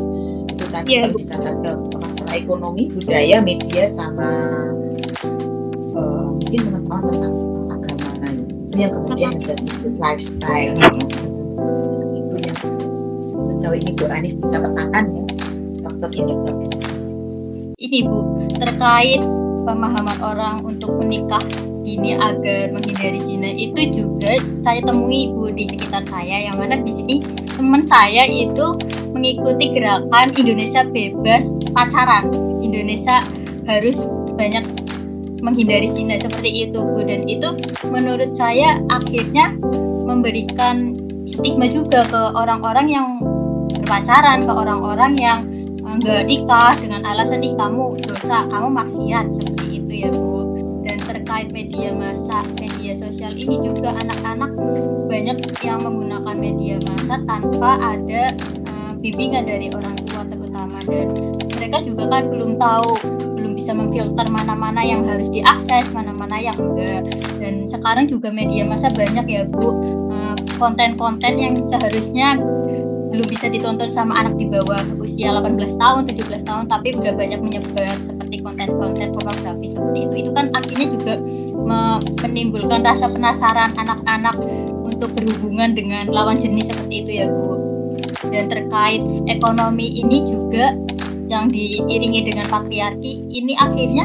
Itu 0.51 0.65
tadi 0.71 0.89
Iya, 0.95 1.11
kalau 1.11 1.19
misalkan 1.19 1.55
ke 1.63 1.71
masalah 1.99 2.35
ekonomi 2.35 2.83
budaya 2.91 3.37
media 3.43 3.85
sama 3.87 4.31
eh, 5.93 6.27
mungkin 6.31 6.61
pengetahuan 6.71 7.03
tentang 7.07 7.35
itu 8.73 8.89
yang 8.89 8.93
kemudian 8.97 9.37
menjadi 9.37 9.69
lifestyle 10.01 10.73
itu 12.17 12.37
yang 12.41 12.57
sejauh 13.45 13.77
ini 13.77 13.93
Bu 13.93 14.09
Anif 14.09 14.33
bisa 14.41 14.65
petakan 14.65 15.05
ya 15.13 15.25
faktor 15.85 16.09
penyebabnya 16.09 16.69
Ini 17.77 17.99
Bu, 18.09 18.49
terkait 18.57 19.21
pemahaman 19.69 20.19
orang 20.25 20.65
untuk 20.65 20.97
menikah 20.97 21.45
dini 21.85 22.17
agar 22.17 22.73
menghindari 22.73 23.21
zina 23.21 23.53
itu 23.53 23.93
juga 23.93 24.41
saya 24.65 24.81
temui 24.89 25.29
Bu 25.37 25.53
di 25.53 25.69
sekitar 25.69 26.09
saya 26.09 26.49
yang 26.49 26.57
mana 26.57 26.81
di 26.81 26.97
sini 26.97 27.17
teman 27.53 27.85
saya 27.85 28.25
itu 28.25 28.73
mengikuti 29.13 29.77
gerakan 29.77 30.33
Indonesia 30.33 30.81
bebas 30.89 31.45
pacaran. 31.77 32.33
Indonesia 32.65 33.21
harus 33.69 34.01
banyak 34.33 34.65
menghindari 35.43 35.91
zina 35.91 36.17
seperti 36.17 36.71
itu 36.71 36.79
Bu. 36.79 37.03
Dan 37.03 37.27
itu 37.27 37.51
menurut 37.91 38.31
saya 38.39 38.79
akhirnya 38.89 39.59
memberikan 40.07 40.95
stigma 41.27 41.67
juga 41.69 42.07
ke 42.07 42.23
orang-orang 42.39 42.87
yang 42.89 43.07
berpacaran, 43.83 44.47
ke 44.47 44.53
orang-orang 44.55 45.13
yang 45.19 45.39
enggak 45.83 46.25
nikah 46.25 46.73
dengan 46.79 47.05
alasan 47.05 47.43
nih 47.43 47.53
kamu 47.59 47.99
dosa, 48.07 48.47
kamu 48.49 48.69
maksiat 48.71 49.27
seperti 49.37 49.67
itu 49.83 49.93
ya 50.07 50.11
Bu. 50.15 50.63
Dan 50.83 50.99
terkait 50.99 51.51
media 51.55 51.95
massa, 51.95 52.43
media 52.59 52.99
sosial 52.99 53.35
ini 53.39 53.59
juga 53.63 53.95
anak-anak 54.03 54.51
banyak 55.07 55.37
yang 55.63 55.79
menggunakan 55.83 56.37
media 56.39 56.75
massa 56.87 57.23
tanpa 57.23 57.79
ada 57.79 58.35
eh, 58.35 58.93
bimbingan 58.99 59.47
dari 59.47 59.71
orang 59.75 59.95
tua 60.07 60.23
terutama. 60.27 60.79
Dan 60.87 61.15
mereka 61.59 61.79
juga 61.87 62.05
kan 62.11 62.23
belum 62.27 62.51
tahu 62.59 62.91
belum 63.39 63.52
bisa 63.63 63.79
memfilter 63.79 64.27
mana-mana 64.27 64.83
yang 64.83 65.07
harus 65.07 65.31
diakses, 65.31 65.95
mana-mana 65.95 66.35
yang 66.43 66.59
enggak. 66.59 67.07
Dan 67.39 67.71
sekarang 67.71 68.11
juga 68.11 68.35
media 68.35 68.67
massa 68.67 68.91
banyak 68.91 69.23
ya 69.31 69.47
Bu 69.47 69.71
eh, 70.11 70.35
konten-konten 70.59 71.39
yang 71.39 71.55
seharusnya 71.71 72.43
belum 73.15 73.29
bisa 73.29 73.47
ditonton 73.47 73.93
sama 73.95 74.25
anak 74.25 74.35
di 74.41 74.51
bawah 74.51 74.83
usia 74.99 75.31
18 75.31 75.79
tahun, 75.79 76.01
17 76.11 76.49
tahun, 76.49 76.65
tapi 76.67 76.97
udah 76.97 77.13
banyak 77.13 77.41
menyebar 77.45 77.95
seperti 78.03 78.41
konten-konten 78.41 79.13
pornografi 79.15 79.67
seperti 79.71 79.99
itu. 80.11 80.15
Itu 80.27 80.31
kan 80.35 80.51
akhirnya 80.57 80.87
juga 80.99 81.15
me- 81.63 82.03
menimbulkan 82.25 82.81
rasa 82.83 83.13
penasaran 83.13 83.71
anak-anak 83.79 84.37
untuk 84.83 85.13
berhubungan 85.15 85.77
dengan 85.77 86.09
lawan 86.11 86.41
jenis 86.41 86.73
seperti 86.73 86.95
itu 87.07 87.11
ya 87.23 87.27
Bu. 87.31 87.55
Dan 88.33 88.49
terkait 88.49 89.03
ekonomi 89.29 90.01
ini 90.01 90.25
juga 90.25 90.73
yang 91.33 91.49
diiringi 91.49 92.29
dengan 92.29 92.45
patriarki, 92.53 93.33
ini 93.33 93.57
akhirnya 93.57 94.05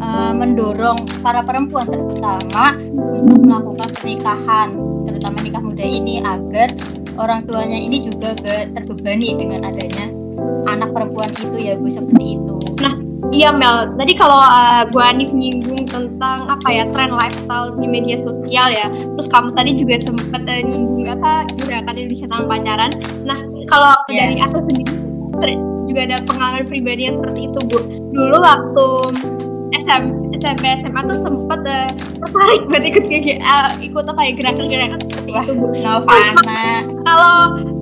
eh, 0.00 0.32
mendorong 0.32 1.04
para 1.20 1.44
perempuan 1.44 1.84
terutama 1.84 2.80
untuk 2.96 3.44
melakukan 3.44 3.88
pernikahan, 4.00 4.68
terutama 5.04 5.36
nikah 5.44 5.62
muda 5.62 5.84
ini 5.84 6.24
agar 6.24 6.72
orang 7.20 7.44
tuanya 7.44 7.76
ini 7.76 8.08
juga 8.08 8.32
terbebani 8.72 9.36
dengan 9.36 9.68
adanya 9.68 10.08
anak 10.64 10.96
perempuan 10.96 11.28
itu 11.28 11.56
ya 11.60 11.76
bu 11.76 11.92
seperti 11.92 12.40
itu 12.40 12.56
Iya 13.32 13.48
Mel, 13.48 13.96
tadi 13.96 14.12
kalau 14.12 14.36
uh, 14.36 14.84
Bu 14.92 15.00
Anif 15.00 15.32
nyinggung 15.32 15.88
tentang 15.88 16.52
apa 16.52 16.68
ya 16.68 16.84
tren 16.92 17.16
lifestyle 17.16 17.72
di 17.80 17.88
media 17.88 18.20
sosial 18.20 18.68
ya, 18.68 18.92
terus 18.92 19.24
kamu 19.32 19.48
tadi 19.56 19.72
juga 19.72 19.96
sempat 20.04 20.44
uh, 20.44 20.60
nyinggung 20.68 21.08
apa 21.08 21.48
gerakan 21.64 21.96
Indonesia 21.96 22.28
tanpa 22.28 22.60
pacaran. 22.60 22.92
Nah 23.24 23.40
kalau 23.72 23.96
Iya. 24.12 24.36
dari 24.36 24.38
aku 24.44 24.58
sendiri 24.68 24.92
juga 25.88 26.00
ada 26.10 26.16
pengalaman 26.26 26.64
pribadi 26.66 27.08
yang 27.08 27.16
seperti 27.18 27.40
itu 27.50 27.58
Bu. 27.68 27.78
Dulu 28.12 28.38
waktu 28.38 28.86
SM, 29.72 30.02
SMP 30.36 30.64
SMA 30.84 31.00
tuh 31.08 31.18
sempat 31.24 31.60
uh, 31.64 31.88
tertarik 32.22 32.60
buat 32.68 32.82
ikut 32.84 33.04
ke 33.08 33.40
uh, 33.40 33.70
ikut 33.80 34.04
apa 34.04 34.20
ya 34.20 34.32
gerakan-gerakan 34.36 34.98
seperti 35.08 35.30
itu 35.32 35.52
Bu. 35.56 35.66
Novana 35.80 36.42
Kalau 37.02 37.36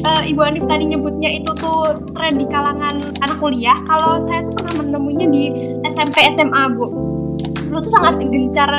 uh, 0.07 0.23
Ibu 0.23 0.41
Anif 0.41 0.65
tadi 0.71 0.85
nyebutnya 0.87 1.31
itu 1.43 1.51
tuh 1.59 1.99
tren 2.15 2.39
di 2.39 2.47
kalangan 2.47 2.95
anak 3.27 3.39
kuliah, 3.43 3.77
kalau 3.91 4.23
saya 4.31 4.47
tuh 4.49 4.55
pernah 4.63 4.75
menemuinya 4.87 5.27
di 5.35 5.45
SMP 5.91 6.31
SMA 6.39 6.63
Bu. 6.79 6.87
Dulu 7.71 7.79
tuh 7.87 7.93
sangat 7.95 8.19
gencar 8.19 8.71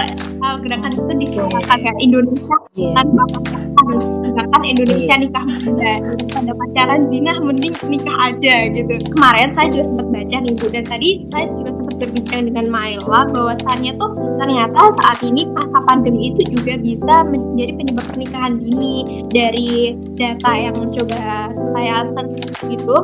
uh, 0.43 0.57
gerakan 0.59 0.91
itu 0.91 1.13
di 1.19 1.27
kayak 1.67 1.97
Indonesia 1.99 2.57
tanpa 2.95 3.23
pacaran, 3.31 3.70
gerakan 3.99 4.63
Indonesia 4.63 5.15
nikah 5.19 5.45
muda. 5.45 5.93
Pada 6.31 6.51
pacaran 6.55 7.01
zina 7.09 7.33
mending 7.41 7.75
nikah 7.89 8.17
aja 8.31 8.55
gitu. 8.71 8.93
Kemarin 9.11 9.49
saya 9.57 9.67
juga 9.73 9.83
sempat 9.91 10.07
baca 10.11 10.37
nih 10.41 10.53
Bu 10.57 10.65
dan 10.71 10.85
tadi 10.85 11.09
saya 11.29 11.45
juga 11.51 11.69
sempat 11.75 11.95
berbincang 12.01 12.41
dengan 12.49 12.65
Maila 12.71 13.21
bahwasannya 13.29 13.91
tuh 13.99 14.11
ternyata 14.39 14.81
saat 15.01 15.19
ini 15.21 15.41
masa 15.53 15.79
pandemi 15.85 16.33
itu 16.33 16.41
juga 16.57 16.73
bisa 16.79 17.15
menjadi 17.29 17.71
penyebab 17.77 18.05
pernikahan 18.09 18.53
dini 18.57 19.23
dari 19.29 19.93
data 20.17 20.51
yang 20.55 20.75
coba 20.75 21.51
saya 21.77 21.95
search 22.15 22.57
gitu 22.73 22.97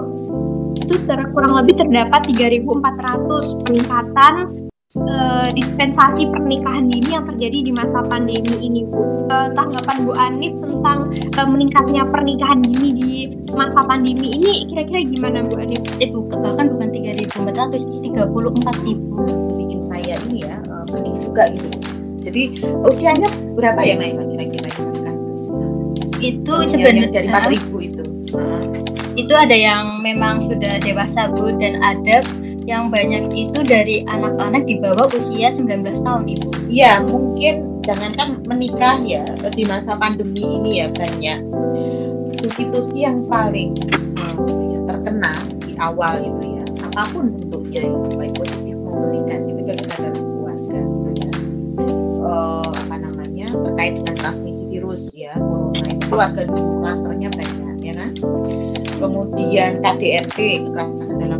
itu 0.87 0.95
kurang 1.35 1.53
lebih 1.63 1.75
terdapat 1.77 2.21
3.400 2.31 3.63
peningkatan 3.67 4.33
eh, 4.95 5.47
dispensasi 5.51 6.31
pernikahan 6.31 6.87
dini 6.87 7.09
yang 7.11 7.27
terjadi 7.27 7.59
di 7.59 7.71
masa 7.75 7.99
pandemi 8.07 8.55
ini 8.63 8.87
Bu. 8.87 9.03
Eh, 9.27 9.47
tanggapan 9.51 9.97
Bu 10.07 10.13
Anif 10.15 10.53
tentang 10.63 11.11
eh, 11.11 11.47
meningkatnya 11.47 12.07
pernikahan 12.07 12.63
dini 12.63 12.89
di 12.95 13.11
masa 13.51 13.83
pandemi 13.83 14.39
ini 14.39 14.63
kira-kira 14.71 15.03
gimana 15.03 15.43
Bu 15.43 15.59
Anif? 15.59 15.83
eh 15.99 16.07
bukan 16.07 16.39
bahkan 16.39 16.71
bukan 16.71 16.87
3.400 16.93 17.83
34.000 18.15 19.59
bikin 19.59 19.79
saya 19.83 20.15
ini 20.31 20.47
ya 20.47 20.55
eh, 20.55 20.85
pening 20.87 21.19
juga 21.19 21.51
gitu 21.51 21.67
jadi 22.23 22.41
usianya 22.87 23.29
berapa 23.59 23.79
ya 23.83 23.95
Maila 23.99 24.23
kira-kira 24.23 24.67
itu 24.71 24.83
itu 26.17 26.53
sebenarnya 26.71 27.07
dari 27.11 27.27
4000 27.27 27.87
itu 27.91 28.03
Heeh. 28.33 28.63
itu 29.19 29.33
ada 29.35 29.55
yang 29.55 29.99
memang 29.99 30.47
sudah 30.47 30.79
dewasa 30.81 31.29
bu 31.33 31.51
dan 31.59 31.77
ada 31.83 32.23
yang 32.67 32.91
banyak 32.91 33.31
itu 33.31 33.63
dari 33.63 34.03
anak-anak 34.03 34.67
di 34.67 34.75
bawah 34.83 35.07
usia 35.07 35.55
19 35.55 36.03
tahun 36.03 36.23
ibu. 36.27 36.47
Iya, 36.67 36.99
mungkin 37.07 37.79
jangankan 37.79 38.43
menikah 38.43 38.99
ya 39.07 39.23
di 39.55 39.63
masa 39.63 39.95
pandemi 39.95 40.43
ini 40.43 40.83
ya 40.83 40.91
banyak 40.91 41.47
institusi 42.43 43.07
yang 43.07 43.23
paling 43.31 43.71
ya, 44.19 44.79
terkena 44.83 45.31
di 45.63 45.79
awal 45.79 46.19
itu 46.19 46.59
ya. 46.59 46.63
Apa 46.91 47.07
pun 47.15 47.31
bentuknya 47.31 47.87
ya 47.87 47.95
baik 48.19 48.35
positif 48.35 48.75
maupun 48.83 49.15
negatif 49.15 49.55
itu 49.55 49.71
adalah 49.71 49.97
dalam 50.03 50.23
keluarga 50.27 50.77
gitu 50.83 51.11
ya. 51.15 51.29
Eh, 52.27 52.67
apa 52.83 52.95
namanya 52.99 53.47
terkait 53.63 53.93
dengan 53.95 54.15
transmisi 54.19 54.67
virus 54.67 55.15
ya. 55.15 55.31
Corona 55.39 55.87
itu 55.87 56.03
keluarga 56.11 56.41
dulu 56.43 56.83
klasternya 56.83 57.31
banyak 57.31 57.75
ya 57.79 57.93
kan? 57.95 58.11
Kemudian 58.99 59.79
KDRT 59.79 60.67
kekerasan 60.67 61.15
dalam 61.23 61.39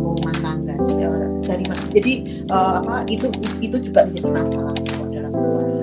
jadi 1.92 2.12
eh, 2.48 2.72
apa 2.84 3.04
itu 3.08 3.26
itu 3.64 3.76
juga 3.90 4.04
menjadi 4.08 4.28
masalah 4.28 4.72
dalam 4.76 5.32
keluarga. 5.32 5.76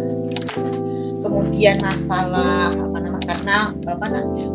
Kemudian 1.26 1.76
masalah 1.82 2.70
apa 2.70 2.98
nama 3.02 3.20
karena 3.26 3.58
apa 3.90 4.06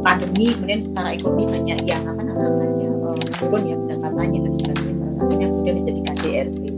pandemi 0.06 0.54
kemudian 0.54 0.80
secara 0.80 1.10
ekonomi 1.12 1.50
banyak 1.50 1.78
yang 1.82 2.02
apa 2.06 2.22
namanya 2.22 2.54
eh, 2.54 3.14
menurun 3.42 3.62
ya 3.66 3.76
pendapatannya 3.78 4.38
dan 4.46 4.52
sebagainya. 4.54 5.06
Akhirnya 5.20 5.46
kemudian 5.50 5.74
menjadi 5.82 6.00
KDRT 6.06 6.70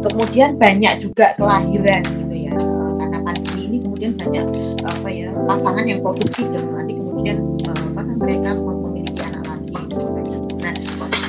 kemudian 0.00 0.50
banyak 0.56 0.94
juga 1.02 1.34
kelahiran 1.36 2.02
gitu 2.06 2.36
ya. 2.50 2.54
Eh, 2.54 2.92
karena 2.98 3.18
pandemi 3.22 3.60
ini 3.66 3.78
kemudian 3.82 4.12
banyak 4.16 4.46
apa 4.86 5.08
ya 5.10 5.30
pasangan 5.46 5.84
yang 5.84 6.00
produktif 6.00 6.46
dan 6.54 6.62
nanti 6.70 6.94
kemudian 6.98 7.38
apa 7.66 8.00
namanya 8.02 8.16
mereka 8.18 8.50
memiliki 8.58 9.20
anak 9.26 9.44
lagi 9.46 9.70
dan 9.70 9.98
sebagainya. 9.98 10.38
Nah 10.62 10.74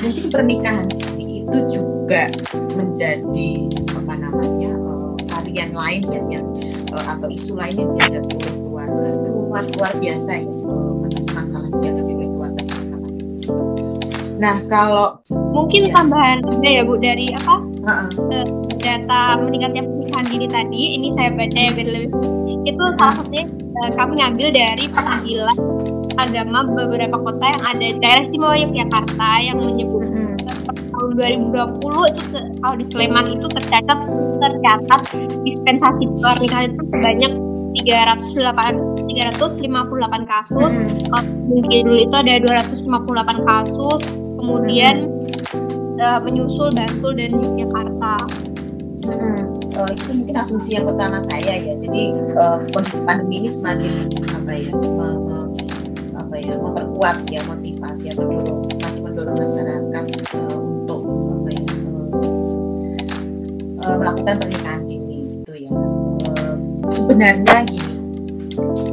mungkin 0.02 0.26
pernikahan 0.30 0.86
itu 1.52 1.60
juga 1.68 2.32
menjadi 2.72 3.50
apa 3.92 4.14
namanya 4.16 4.72
eh, 4.72 5.12
varian 5.28 5.70
lain 5.76 6.02
ya 6.08 6.22
yang 6.40 6.46
eh, 6.88 7.04
atau 7.04 7.28
isu 7.28 7.60
lain 7.60 7.76
yang 7.76 7.90
dihadapi 7.92 8.32
oleh 8.40 8.56
keluarga 8.56 9.06
itu 9.12 9.28
luar 9.28 9.64
luar 9.76 9.92
biasa 10.00 10.30
ya 10.40 10.48
masalah 11.36 11.68
yang 11.68 11.80
dihadapi 11.84 12.12
oleh 12.16 12.28
keluarga 12.32 12.60
di 12.64 12.72
masa 12.72 12.96
pandemi 12.96 13.32
itu. 13.36 13.52
Nah 14.40 14.56
kalau 14.66 15.08
Mungkin 15.52 15.84
Iya. 15.84 15.92
tambahan 15.92 16.40
aja 16.48 16.68
ya 16.80 16.82
Bu 16.82 16.96
dari 16.96 17.28
apa 17.36 17.54
Heeh. 17.84 18.08
data 18.80 19.36
meningkatnya 19.36 19.84
pernikahan 19.84 20.26
dini 20.32 20.46
tadi 20.48 20.82
ini 20.96 21.08
saya 21.12 21.30
baca 21.36 21.58
ya 21.60 21.70
biar 21.76 21.88
lebih 21.92 22.10
itu 22.64 22.84
salah 22.96 23.14
satunya 23.20 23.44
kami 23.92 24.12
ngambil 24.16 24.48
dari 24.48 24.84
pengadilan 24.88 25.56
agama 26.16 26.58
beberapa 26.72 27.16
kota 27.20 27.44
yang 27.44 27.62
ada 27.68 27.84
di 27.84 27.98
daerah 28.00 28.22
istimewa 28.24 28.54
Yogyakarta 28.56 29.30
yang 29.44 29.56
menyebut 29.60 30.02
Mm-mm. 30.08 30.31
Tahun 31.02 31.18
2020 31.50 32.14
itu 32.14 32.38
kalau 32.62 32.76
di 32.78 32.86
Sleman 32.94 33.24
itu 33.34 33.46
tercatat 33.50 33.98
tercatat 34.38 35.00
dispensasi 35.42 36.02
pernikahan 36.22 36.70
itu 36.70 36.82
sebanyak 36.94 37.32
308 37.82 39.10
358 39.10 40.30
kasus 40.30 40.72
Mm-mm. 40.78 40.98
kalau 41.10 41.24
di 41.66 41.78
dulu 41.82 41.98
itu 41.98 42.14
ada 42.14 42.34
258 42.86 43.50
kasus 43.50 44.00
kemudian 44.38 44.94
eh, 45.98 46.18
menyusul 46.22 46.70
Bantul 46.70 47.12
dan 47.18 47.30
Yogyakarta 47.34 48.14
Mm-mm. 49.02 49.38
Eh, 49.72 49.88
itu 49.98 50.10
mungkin 50.14 50.36
asumsi 50.36 50.76
yang 50.78 50.86
pertama 50.86 51.18
saya 51.18 51.58
ya. 51.58 51.74
Jadi 51.74 52.12
eh, 52.14 52.58
kondisi 52.70 53.02
pandemi 53.02 53.42
ini 53.42 53.50
semakin 53.50 54.06
apa 54.30 54.52
ya, 54.54 54.70
me- 54.78 55.20
me- 55.26 55.50
apa 56.12 56.34
ya, 56.38 56.54
memperkuat 56.60 57.24
ya 57.26 57.40
motivasi 57.50 58.14
atau 58.14 58.30
dorong, 58.30 58.62
semakin 58.68 59.00
mendorong 59.02 59.36
masyarakat 59.42 60.04
eh, 60.38 60.61
eh, 63.82 63.96
melakukan 63.98 64.34
pernikahan 64.38 64.82
dini 64.86 65.18
gitu 65.42 65.52
ya. 65.54 65.70
Eh, 65.70 66.54
sebenarnya 66.88 67.56
gini, 67.66 67.94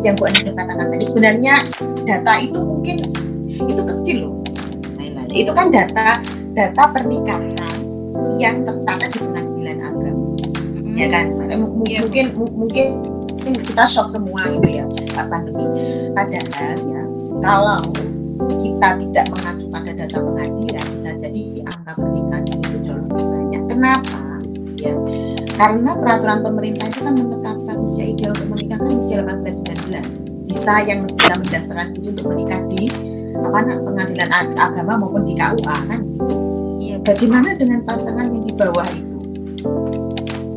yang 0.04 0.15
Bu 0.17 0.23
Andi 0.28 0.52
katakan 0.52 0.88
tadi 0.89 1.06
sebenarnya 1.06 1.56
data 2.04 2.34
itu 2.41 2.60
mungkin 2.60 2.97
itu 3.49 3.82
kecil 3.84 4.17
loh. 4.28 4.36
Itu 5.30 5.52
kan 5.54 5.69
data 5.69 6.17
data 6.58 6.84
pernikahan 6.89 7.54
yang 8.41 8.65
tercatat 8.65 9.10
di 9.13 9.19
pengadilan 9.21 9.78
agama. 9.84 10.25
Ya 10.97 11.08
kan? 11.08 11.25
M- 11.38 11.78
Iya. 11.89 12.06
mungkin 12.06 12.25
mungkin 12.54 12.88
kita 13.39 13.84
shock 13.88 14.10
semua 14.12 14.45
gitu 14.52 14.67
ya 14.67 14.84
pandemi. 15.30 15.65
Padahal 16.13 16.75
ya 16.78 17.02
kalau 17.39 17.80
kita 18.60 18.89
tidak 18.99 19.25
mengacu 19.32 19.65
pada 19.73 19.91
data 19.95 20.17
pengadilan 20.21 20.86
bisa 20.91 21.10
jadi 21.15 21.43
angka 21.67 21.91
pernikahan 21.97 22.43
itu 22.47 22.78
jauh 22.84 22.99
lebih 23.06 23.25
banyak. 23.25 23.62
Kenapa 23.69 24.19
ya. 24.80 24.96
Karena 25.60 25.92
peraturan 26.00 26.39
pemerintah 26.39 26.88
itu 26.88 27.00
kan 27.04 27.13
menetapkan 27.13 27.76
usia 27.84 28.06
ideal 28.08 28.32
untuk 28.32 28.50
menikah 28.56 28.80
kan 28.80 28.96
usia 28.96 29.20
18-19 29.28 30.39
bisa 30.50 30.74
yang 30.82 31.06
bisa 31.06 31.34
mendaftarkan 31.38 31.94
itu 31.94 32.10
untuk 32.10 32.26
menikah 32.32 32.60
di 32.65 32.89
apa 33.39 33.60
nak 33.62 33.80
pengadilan 33.86 34.30
ag- 34.34 34.58
agama 34.58 34.98
maupun 34.98 35.22
di 35.24 35.38
KUA 35.38 35.78
kan? 35.86 36.00
Gitu 36.10 36.36
Iya. 36.80 36.96
bagaimana 37.06 37.54
dengan 37.54 37.86
pasangan 37.86 38.28
yang 38.32 38.44
di 38.44 38.54
bawah 38.56 38.88
itu? 38.89 39.18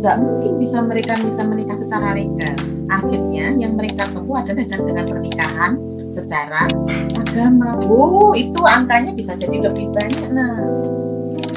Nggak 0.02 0.16
mungkin 0.18 0.52
bisa 0.58 0.78
mereka 0.82 1.14
bisa 1.20 1.42
menikah 1.46 1.76
secara 1.76 2.16
legal. 2.16 2.56
Akhirnya 2.90 3.54
yang 3.54 3.78
mereka 3.78 4.08
tempuh 4.10 4.34
adalah 4.34 4.58
dengan, 4.66 4.80
dengan 4.82 5.04
pernikahan 5.06 5.72
secara 6.10 6.66
agama. 7.14 7.78
Oh 7.86 8.34
itu 8.34 8.58
angkanya 8.64 9.14
bisa 9.14 9.38
jadi 9.38 9.62
lebih 9.62 9.92
banyak 9.94 10.28
nah 10.34 10.56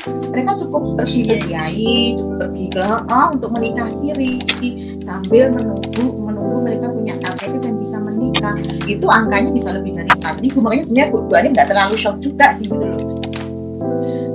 mereka 0.05 0.53
cukup 0.61 0.95
pergi 0.99 1.21
ke 1.25 1.35
kiai 1.49 2.13
cukup 2.13 2.35
pergi 2.45 2.65
ke 2.69 2.85
oh, 2.85 3.27
untuk 3.33 3.49
menikah 3.53 3.89
siri 3.89 4.37
sambil 5.01 5.49
menunggu 5.49 6.05
menunggu 6.21 6.59
mereka 6.61 6.93
punya 6.93 7.13
KTP 7.17 7.53
dan 7.61 7.73
bisa 7.77 7.97
menikah. 8.01 8.55
Itu 8.85 9.07
angkanya 9.09 9.49
bisa 9.53 9.73
lebih 9.73 9.97
dari 9.97 10.09
4 10.09 10.43
ribu. 10.43 10.57
Makanya 10.61 10.83
sebenarnya 10.83 11.09
Bu, 11.13 11.17
nggak 11.29 11.67
terlalu 11.69 11.95
shock 11.97 12.17
juga 12.21 12.49
sih 12.53 12.65
gitu 12.65 12.85
loh. 12.85 12.99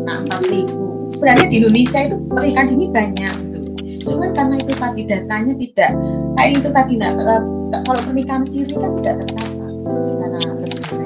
Nah 0.06 0.22
4 0.26 0.50
ribu. 0.50 1.10
Sebenarnya 1.10 1.46
di 1.50 1.56
Indonesia 1.58 1.98
itu 2.06 2.16
pernikahan 2.30 2.66
dini 2.70 2.86
banyak 2.90 3.34
gitu. 3.34 3.58
Cuman 4.06 4.30
karena 4.30 4.56
itu 4.58 4.72
tadi 4.78 5.02
datanya 5.04 5.54
tidak 5.58 5.90
kayak 6.38 6.52
itu 6.56 6.68
tadi 6.70 6.92
nak 6.96 7.12
eh, 7.18 7.42
kalau 7.82 8.00
pernikahan 8.06 8.42
siri 8.46 8.74
kan 8.78 8.90
tidak 8.98 9.14
tercatat 9.26 9.70
secara 10.06 10.38
resmi 10.62 10.99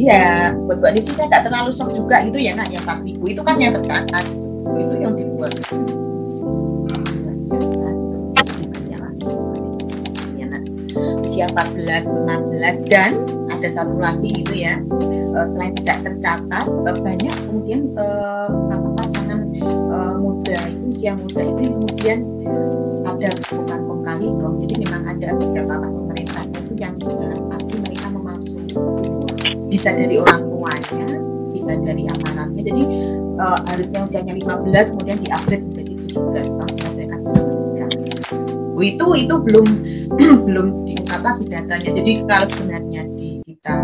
ya 0.00 0.56
buat 0.64 0.80
Bu 0.80 0.86
Ani 0.88 1.00
sih 1.04 1.12
saya 1.12 1.28
nggak 1.28 1.44
terlalu 1.52 1.70
shock 1.76 1.92
juga 1.92 2.24
gitu 2.24 2.40
ya 2.40 2.56
nak 2.56 2.72
yang 2.72 2.80
4 2.88 3.04
ribu 3.04 3.24
itu 3.28 3.40
kan 3.44 3.60
yang 3.60 3.76
tercatat. 3.76 4.24
Itu 4.80 4.94
yang 4.96 5.12
di 5.12 5.24
luar 5.28 5.52
itu 5.52 5.76
luar 5.76 7.36
biasa 7.52 7.88
ya 10.40 10.46
nak. 10.48 10.62
Usia 11.20 11.46
14 11.52 12.24
15 12.24 12.88
dan 12.88 13.12
ada 13.52 13.68
satu 13.68 14.00
lagi 14.00 14.32
gitu 14.32 14.56
ya. 14.56 14.80
Eh, 15.30 15.46
selain 15.46 15.70
tidak 15.76 16.02
tercatat 16.02 16.66
eh, 16.66 16.96
banyak 16.96 17.34
kemudian 17.46 17.92
eh, 17.94 18.48
pasangan 18.98 19.46
eh, 19.54 20.14
muda 20.18 20.58
itu 20.66 20.90
usia 20.90 21.12
muda 21.14 21.38
itu 21.44 21.76
kemudian 21.76 22.18
ada 23.06 23.30
bukan 23.52 23.78
kong 23.86 24.02
kali 24.02 24.26
kong 24.42 24.54
jadi 24.58 24.74
memang 24.86 25.02
ada 25.06 25.28
beberapa 25.38 25.74
pemerintah 25.86 26.44
itu 26.50 26.74
yang 26.76 26.94
bisa 29.70 29.94
dari 29.94 30.18
orang 30.18 30.50
tuanya 30.50 31.06
bisa 31.50 31.78
dari 31.78 32.06
aparatnya 32.06 32.62
jadi 32.62 32.82
eh, 33.38 33.58
harusnya 33.70 34.00
usianya 34.06 34.34
15 34.34 34.92
kemudian 34.98 35.18
diupgrade 35.22 35.64
menjadi 35.70 35.92
17 36.10 36.58
tahun 36.58 36.70
sehingga 36.74 36.90
mereka 36.94 37.16
bisa 37.22 37.38
menikah. 37.46 37.90
Oh, 38.80 38.84
itu 38.86 39.06
itu 39.18 39.34
belum 39.44 39.66
belum 40.46 40.66
diungkap 40.88 41.20
lagi 41.20 41.44
datanya. 41.52 41.90
Jadi 41.90 42.12
kalau 42.24 42.46
sebenarnya 42.48 43.02
di 43.12 43.44
kita 43.44 43.76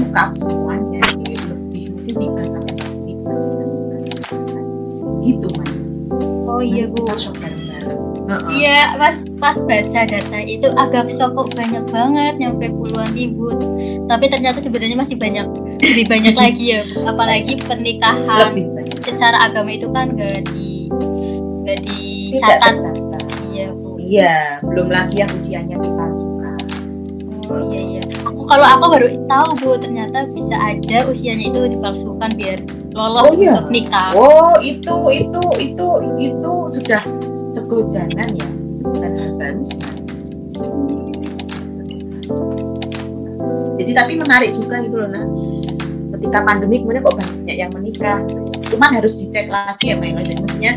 ungkap 0.00 0.32
semuanya 0.32 1.02
itu 1.28 1.44
lebih 1.50 1.84
mungkin 1.92 2.14
3 2.40 2.46
sampai 2.48 2.72
4 2.74 2.88
menit 3.04 3.18
gitu 5.20 5.48
man 5.54 5.70
oh 6.48 6.62
iya 6.64 6.88
bu 6.88 6.98
Iya, 8.48 8.94
pas 8.94 9.14
pas 9.36 9.56
baca 9.56 10.00
data 10.04 10.38
itu 10.38 10.68
agak 10.70 11.10
shock 11.10 11.32
kok 11.32 11.48
banyak 11.52 11.84
banget 11.88 12.34
nyampe 12.36 12.66
puluhan 12.68 13.10
ribu. 13.10 13.50
Tapi 14.04 14.24
ternyata 14.26 14.58
sebenarnya 14.58 14.94
masih 14.94 15.16
banyak 15.16 15.46
lebih 15.80 16.06
banyak 16.06 16.34
lagi 16.42 16.64
ya, 16.74 16.80
apalagi 17.04 17.54
pernikahan 17.58 18.22
lebih 18.52 18.66
banyak 18.70 18.98
secara 19.00 19.36
agama 19.42 19.70
itu 19.70 19.86
kan 19.90 20.14
gak 20.14 20.42
di 20.48 20.86
gak 21.64 21.78
dicatat. 21.80 22.74
tercatat 22.78 23.24
Iya, 23.50 23.66
Bu. 23.70 23.98
iya 23.98 24.34
belum 24.62 24.88
lagi 24.88 25.16
yang 25.18 25.30
usianya 25.30 25.76
dipalsukan 25.76 26.58
Oh 27.46 27.58
iya 27.66 27.82
iya. 27.98 28.02
Aku 28.22 28.46
kalau 28.46 28.62
aku 28.62 28.84
baru 28.88 29.06
tahu 29.26 29.48
Bu, 29.58 29.70
ternyata 29.76 30.22
bisa 30.24 30.54
aja 30.54 31.02
usianya 31.04 31.50
itu 31.50 31.60
dipalsukan 31.66 32.30
biar 32.34 32.58
lolos 32.94 33.22
Oh, 33.24 33.34
iya. 33.34 33.58
nikah. 33.66 34.10
Oh 34.14 34.54
itu 34.62 34.96
itu 35.10 35.42
itu 35.58 35.86
itu 36.16 36.52
sudah 36.70 37.02
segojangan 37.50 38.28
ya? 38.32 38.48
Bukan 38.80 39.12
hal 39.12 39.54
jadi 43.80 44.06
tapi 44.06 44.12
menarik 44.20 44.52
juga 44.54 44.76
gitu 44.84 44.96
loh 45.00 45.08
nah 45.08 45.24
ketika 46.20 46.44
pandemi 46.44 46.84
kemudian 46.84 47.00
kok 47.00 47.16
banyak 47.16 47.56
yang 47.56 47.72
menikah. 47.72 48.20
Cuman 48.70 48.92
harus 48.94 49.18
dicek 49.18 49.50
lagi 49.50 49.90
ya 49.90 49.96
Maila 49.98 50.22
jadi 50.22 50.38
maksudnya 50.38 50.72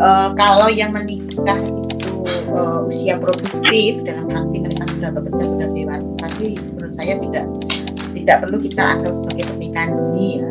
uh, 0.00 0.34
kalau 0.34 0.66
yang 0.72 0.90
menikah 0.90 1.54
itu 1.60 2.10
uh, 2.50 2.82
usia 2.88 3.14
produktif 3.20 4.02
dalam 4.02 4.26
arti 4.32 4.58
mereka 4.58 4.88
sudah 4.90 5.10
bekerja 5.14 5.44
sudah 5.44 5.68
dewasa 5.70 6.12
pasti 6.18 6.58
menurut 6.58 6.90
saya 6.90 7.14
tidak 7.20 7.46
tidak 8.16 8.36
perlu 8.42 8.58
kita 8.58 8.82
anggap 8.82 9.12
sebagai 9.12 9.44
pernikahan 9.54 9.94
dini 9.94 10.28
ya. 10.42 10.48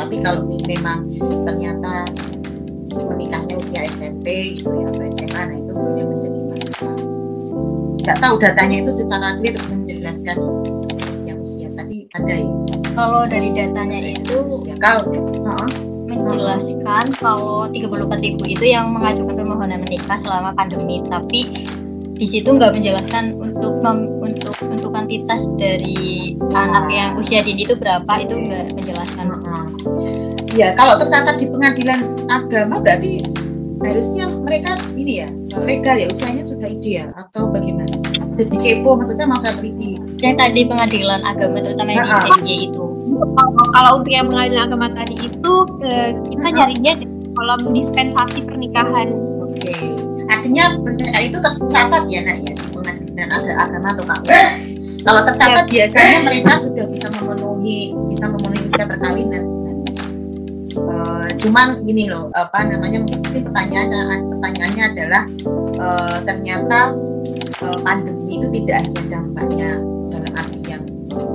Tapi 0.00 0.16
kalau 0.24 0.42
memang 0.48 1.06
ternyata 1.44 2.08
menikahnya 3.04 3.54
usia 3.58 3.82
SMP 3.84 4.56
gitu 4.60 4.70
ya 4.72 4.88
atau 4.88 5.02
SMA 5.10 5.42
nah 5.42 5.56
itu 5.56 5.72
kemudian 5.72 6.06
menjadi 6.14 6.40
masalah. 6.48 6.98
Nggak 8.06 8.18
tahu 8.22 8.34
datanya 8.38 8.76
itu 8.86 8.90
secara 8.94 9.26
clear 9.36 9.56
menjelaskan 9.68 10.36
yang 11.26 11.38
usia 11.42 11.68
tadi 11.74 12.06
ada 12.14 12.34
ya. 12.38 12.54
Kalau 12.96 13.22
dari 13.28 13.48
datanya 13.52 13.98
itu 14.00 14.34
usia 14.46 14.74
kalau 14.80 15.10
uh, 15.44 15.68
menjelaskan 16.06 17.04
kalau 17.18 17.68
34 17.68 18.24
ribu 18.24 18.42
itu 18.46 18.64
yang 18.64 18.94
mengajukan 18.94 19.34
permohonan 19.36 19.82
menikah 19.84 20.18
selama 20.22 20.54
pandemi. 20.54 21.02
Tapi 21.06 21.40
di 22.16 22.24
situ 22.24 22.48
nggak 22.48 22.72
menjelaskan 22.72 23.36
untuk 23.36 23.76
nom, 23.84 24.08
untuk 24.24 24.56
untuk 24.64 24.88
kuantitas 24.88 25.44
dari 25.60 26.32
anak 26.56 26.88
yang 26.88 27.10
usia 27.20 27.44
dini 27.44 27.68
itu 27.68 27.76
berapa 27.76 28.12
itu 28.24 28.32
nggak 28.32 28.72
menjelaskan. 28.72 29.26
Uh 29.28 29.36
-uh. 29.44 29.64
Ya 30.56 30.72
kalau 30.72 30.96
tercatat 30.96 31.36
di 31.36 31.46
pengadilan 31.52 32.00
agama 32.32 32.80
berarti 32.80 33.20
harusnya 33.84 34.24
mereka 34.40 34.72
ini 34.96 35.20
ya 35.20 35.28
legal 35.56 35.96
ya 36.00 36.08
usianya 36.08 36.44
sudah 36.44 36.68
ideal 36.68 37.12
atau 37.16 37.52
bagaimana? 37.52 37.92
Jadi 38.36 38.56
kepo 38.60 38.96
maksudnya 38.96 39.28
mau 39.28 39.40
saya 39.40 39.56
teliti. 39.56 40.00
Yang 40.20 40.34
tadi 40.40 40.60
pengadilan 40.64 41.20
agama 41.24 41.60
terutama 41.60 41.92
yang 41.92 42.08
-uh. 42.08 42.40
di 42.40 42.72
itu. 42.72 42.84
Kalau 43.72 44.00
untuk 44.00 44.12
yang 44.12 44.28
pengadilan 44.32 44.64
agama 44.68 44.86
tadi 44.96 45.16
itu 45.28 45.52
kita 46.32 46.48
nyarinya 46.52 46.92
di 47.00 47.06
kolom 47.36 47.60
dispensasi 47.72 48.40
pernikahan. 48.48 49.08
Oke. 49.44 49.72
Okay 49.72 50.06
artinya 50.26 50.64
pernikahan 50.78 51.22
itu 51.26 51.38
tercatat 51.42 52.02
ya 52.06 52.20
nak 52.22 52.38
ya 52.42 52.52
di 52.54 52.66
pengadilan 52.70 53.28
ada 53.30 53.52
agama 53.66 53.88
atau 53.94 54.04
apa 54.06 54.38
kalau 55.06 55.22
tercatat 55.22 55.66
ya. 55.70 55.86
biasanya 55.86 56.18
mereka 56.26 56.54
sudah 56.58 56.86
bisa 56.90 57.06
memenuhi 57.18 57.94
bisa 58.10 58.24
memenuhi 58.30 58.62
usia 58.66 58.84
perkawinan 58.86 59.42
uh, 60.76 61.28
cuman 61.40 61.80
gini 61.84 62.08
loh 62.08 62.28
apa 62.36 62.68
namanya 62.68 63.02
mungkin 63.02 63.42
pertanyaan 63.48 64.20
pertanyaannya 64.36 64.84
adalah 64.92 65.22
uh, 65.80 66.18
ternyata 66.22 66.92
uh, 67.64 67.78
pandemi 67.82 68.40
itu 68.40 68.46
tidak 68.62 68.84
hanya 68.84 69.02
dampaknya 69.18 69.70
dalam 70.12 70.32
arti 70.36 70.60
yang 70.68 70.82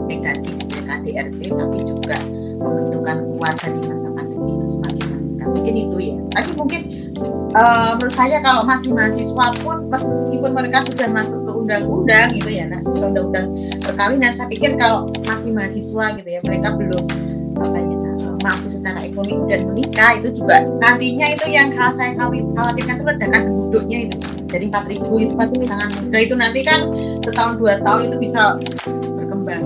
negatif 0.05 0.55
ya 0.71 0.81
KDRT 0.85 1.41
tapi 1.57 1.77
juga 1.81 2.17
pembentukan 2.61 3.17
keluarga 3.25 3.67
di 3.73 3.81
masa 3.89 4.07
pandemi 4.13 4.53
itu 4.53 4.67
semakin 4.77 5.05
meningkat. 5.17 5.47
Mungkin 5.49 5.73
itu 5.73 5.97
ya. 5.97 6.17
Tapi 6.29 6.49
mungkin 6.53 6.81
uh, 7.55 7.91
menurut 7.97 8.15
saya 8.15 8.37
kalau 8.39 8.63
masih 8.63 8.93
mahasiswa 8.93 9.45
pun 9.61 9.89
meskipun 9.89 10.51
mereka 10.53 10.83
sudah 10.85 11.07
masuk 11.11 11.43
ke 11.43 11.51
undang-undang 11.51 12.27
gitu 12.35 12.49
ya 12.49 12.65
nah 12.67 12.79
undang-undang 12.81 13.53
perkawinan 13.83 14.31
saya 14.33 14.47
pikir 14.49 14.75
kalau 14.79 15.07
masih 15.27 15.51
mahasiswa 15.53 16.05
gitu 16.17 16.29
ya 16.29 16.39
mereka 16.43 16.73
belum 16.75 17.03
apa 17.61 17.77
ya 17.77 17.90
mampu 18.51 18.67
secara 18.67 19.07
ekonomi 19.07 19.47
dan 19.47 19.71
menikah 19.71 20.11
itu 20.19 20.43
juga 20.43 20.59
nantinya 20.83 21.31
itu 21.31 21.47
yang 21.55 21.71
saya 21.87 22.11
khawatirkan 22.19 22.99
itu 22.99 23.05
ledakan 23.07 23.41
penduduknya 23.47 23.97
itu. 24.11 24.17
Dari 24.51 24.67
4000 24.67 25.23
itu 25.23 25.33
pasti 25.39 25.55
sangat 25.63 25.89
muda 25.95 26.19
itu 26.19 26.35
nanti 26.35 26.59
kan 26.67 26.91
setahun 27.23 27.55
dua 27.55 27.79
tahun 27.79 28.11
itu 28.11 28.17
bisa 28.19 28.59
berkembang. 29.15 29.63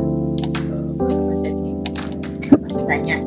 Jadi 1.42 1.66
banyak 2.86 3.25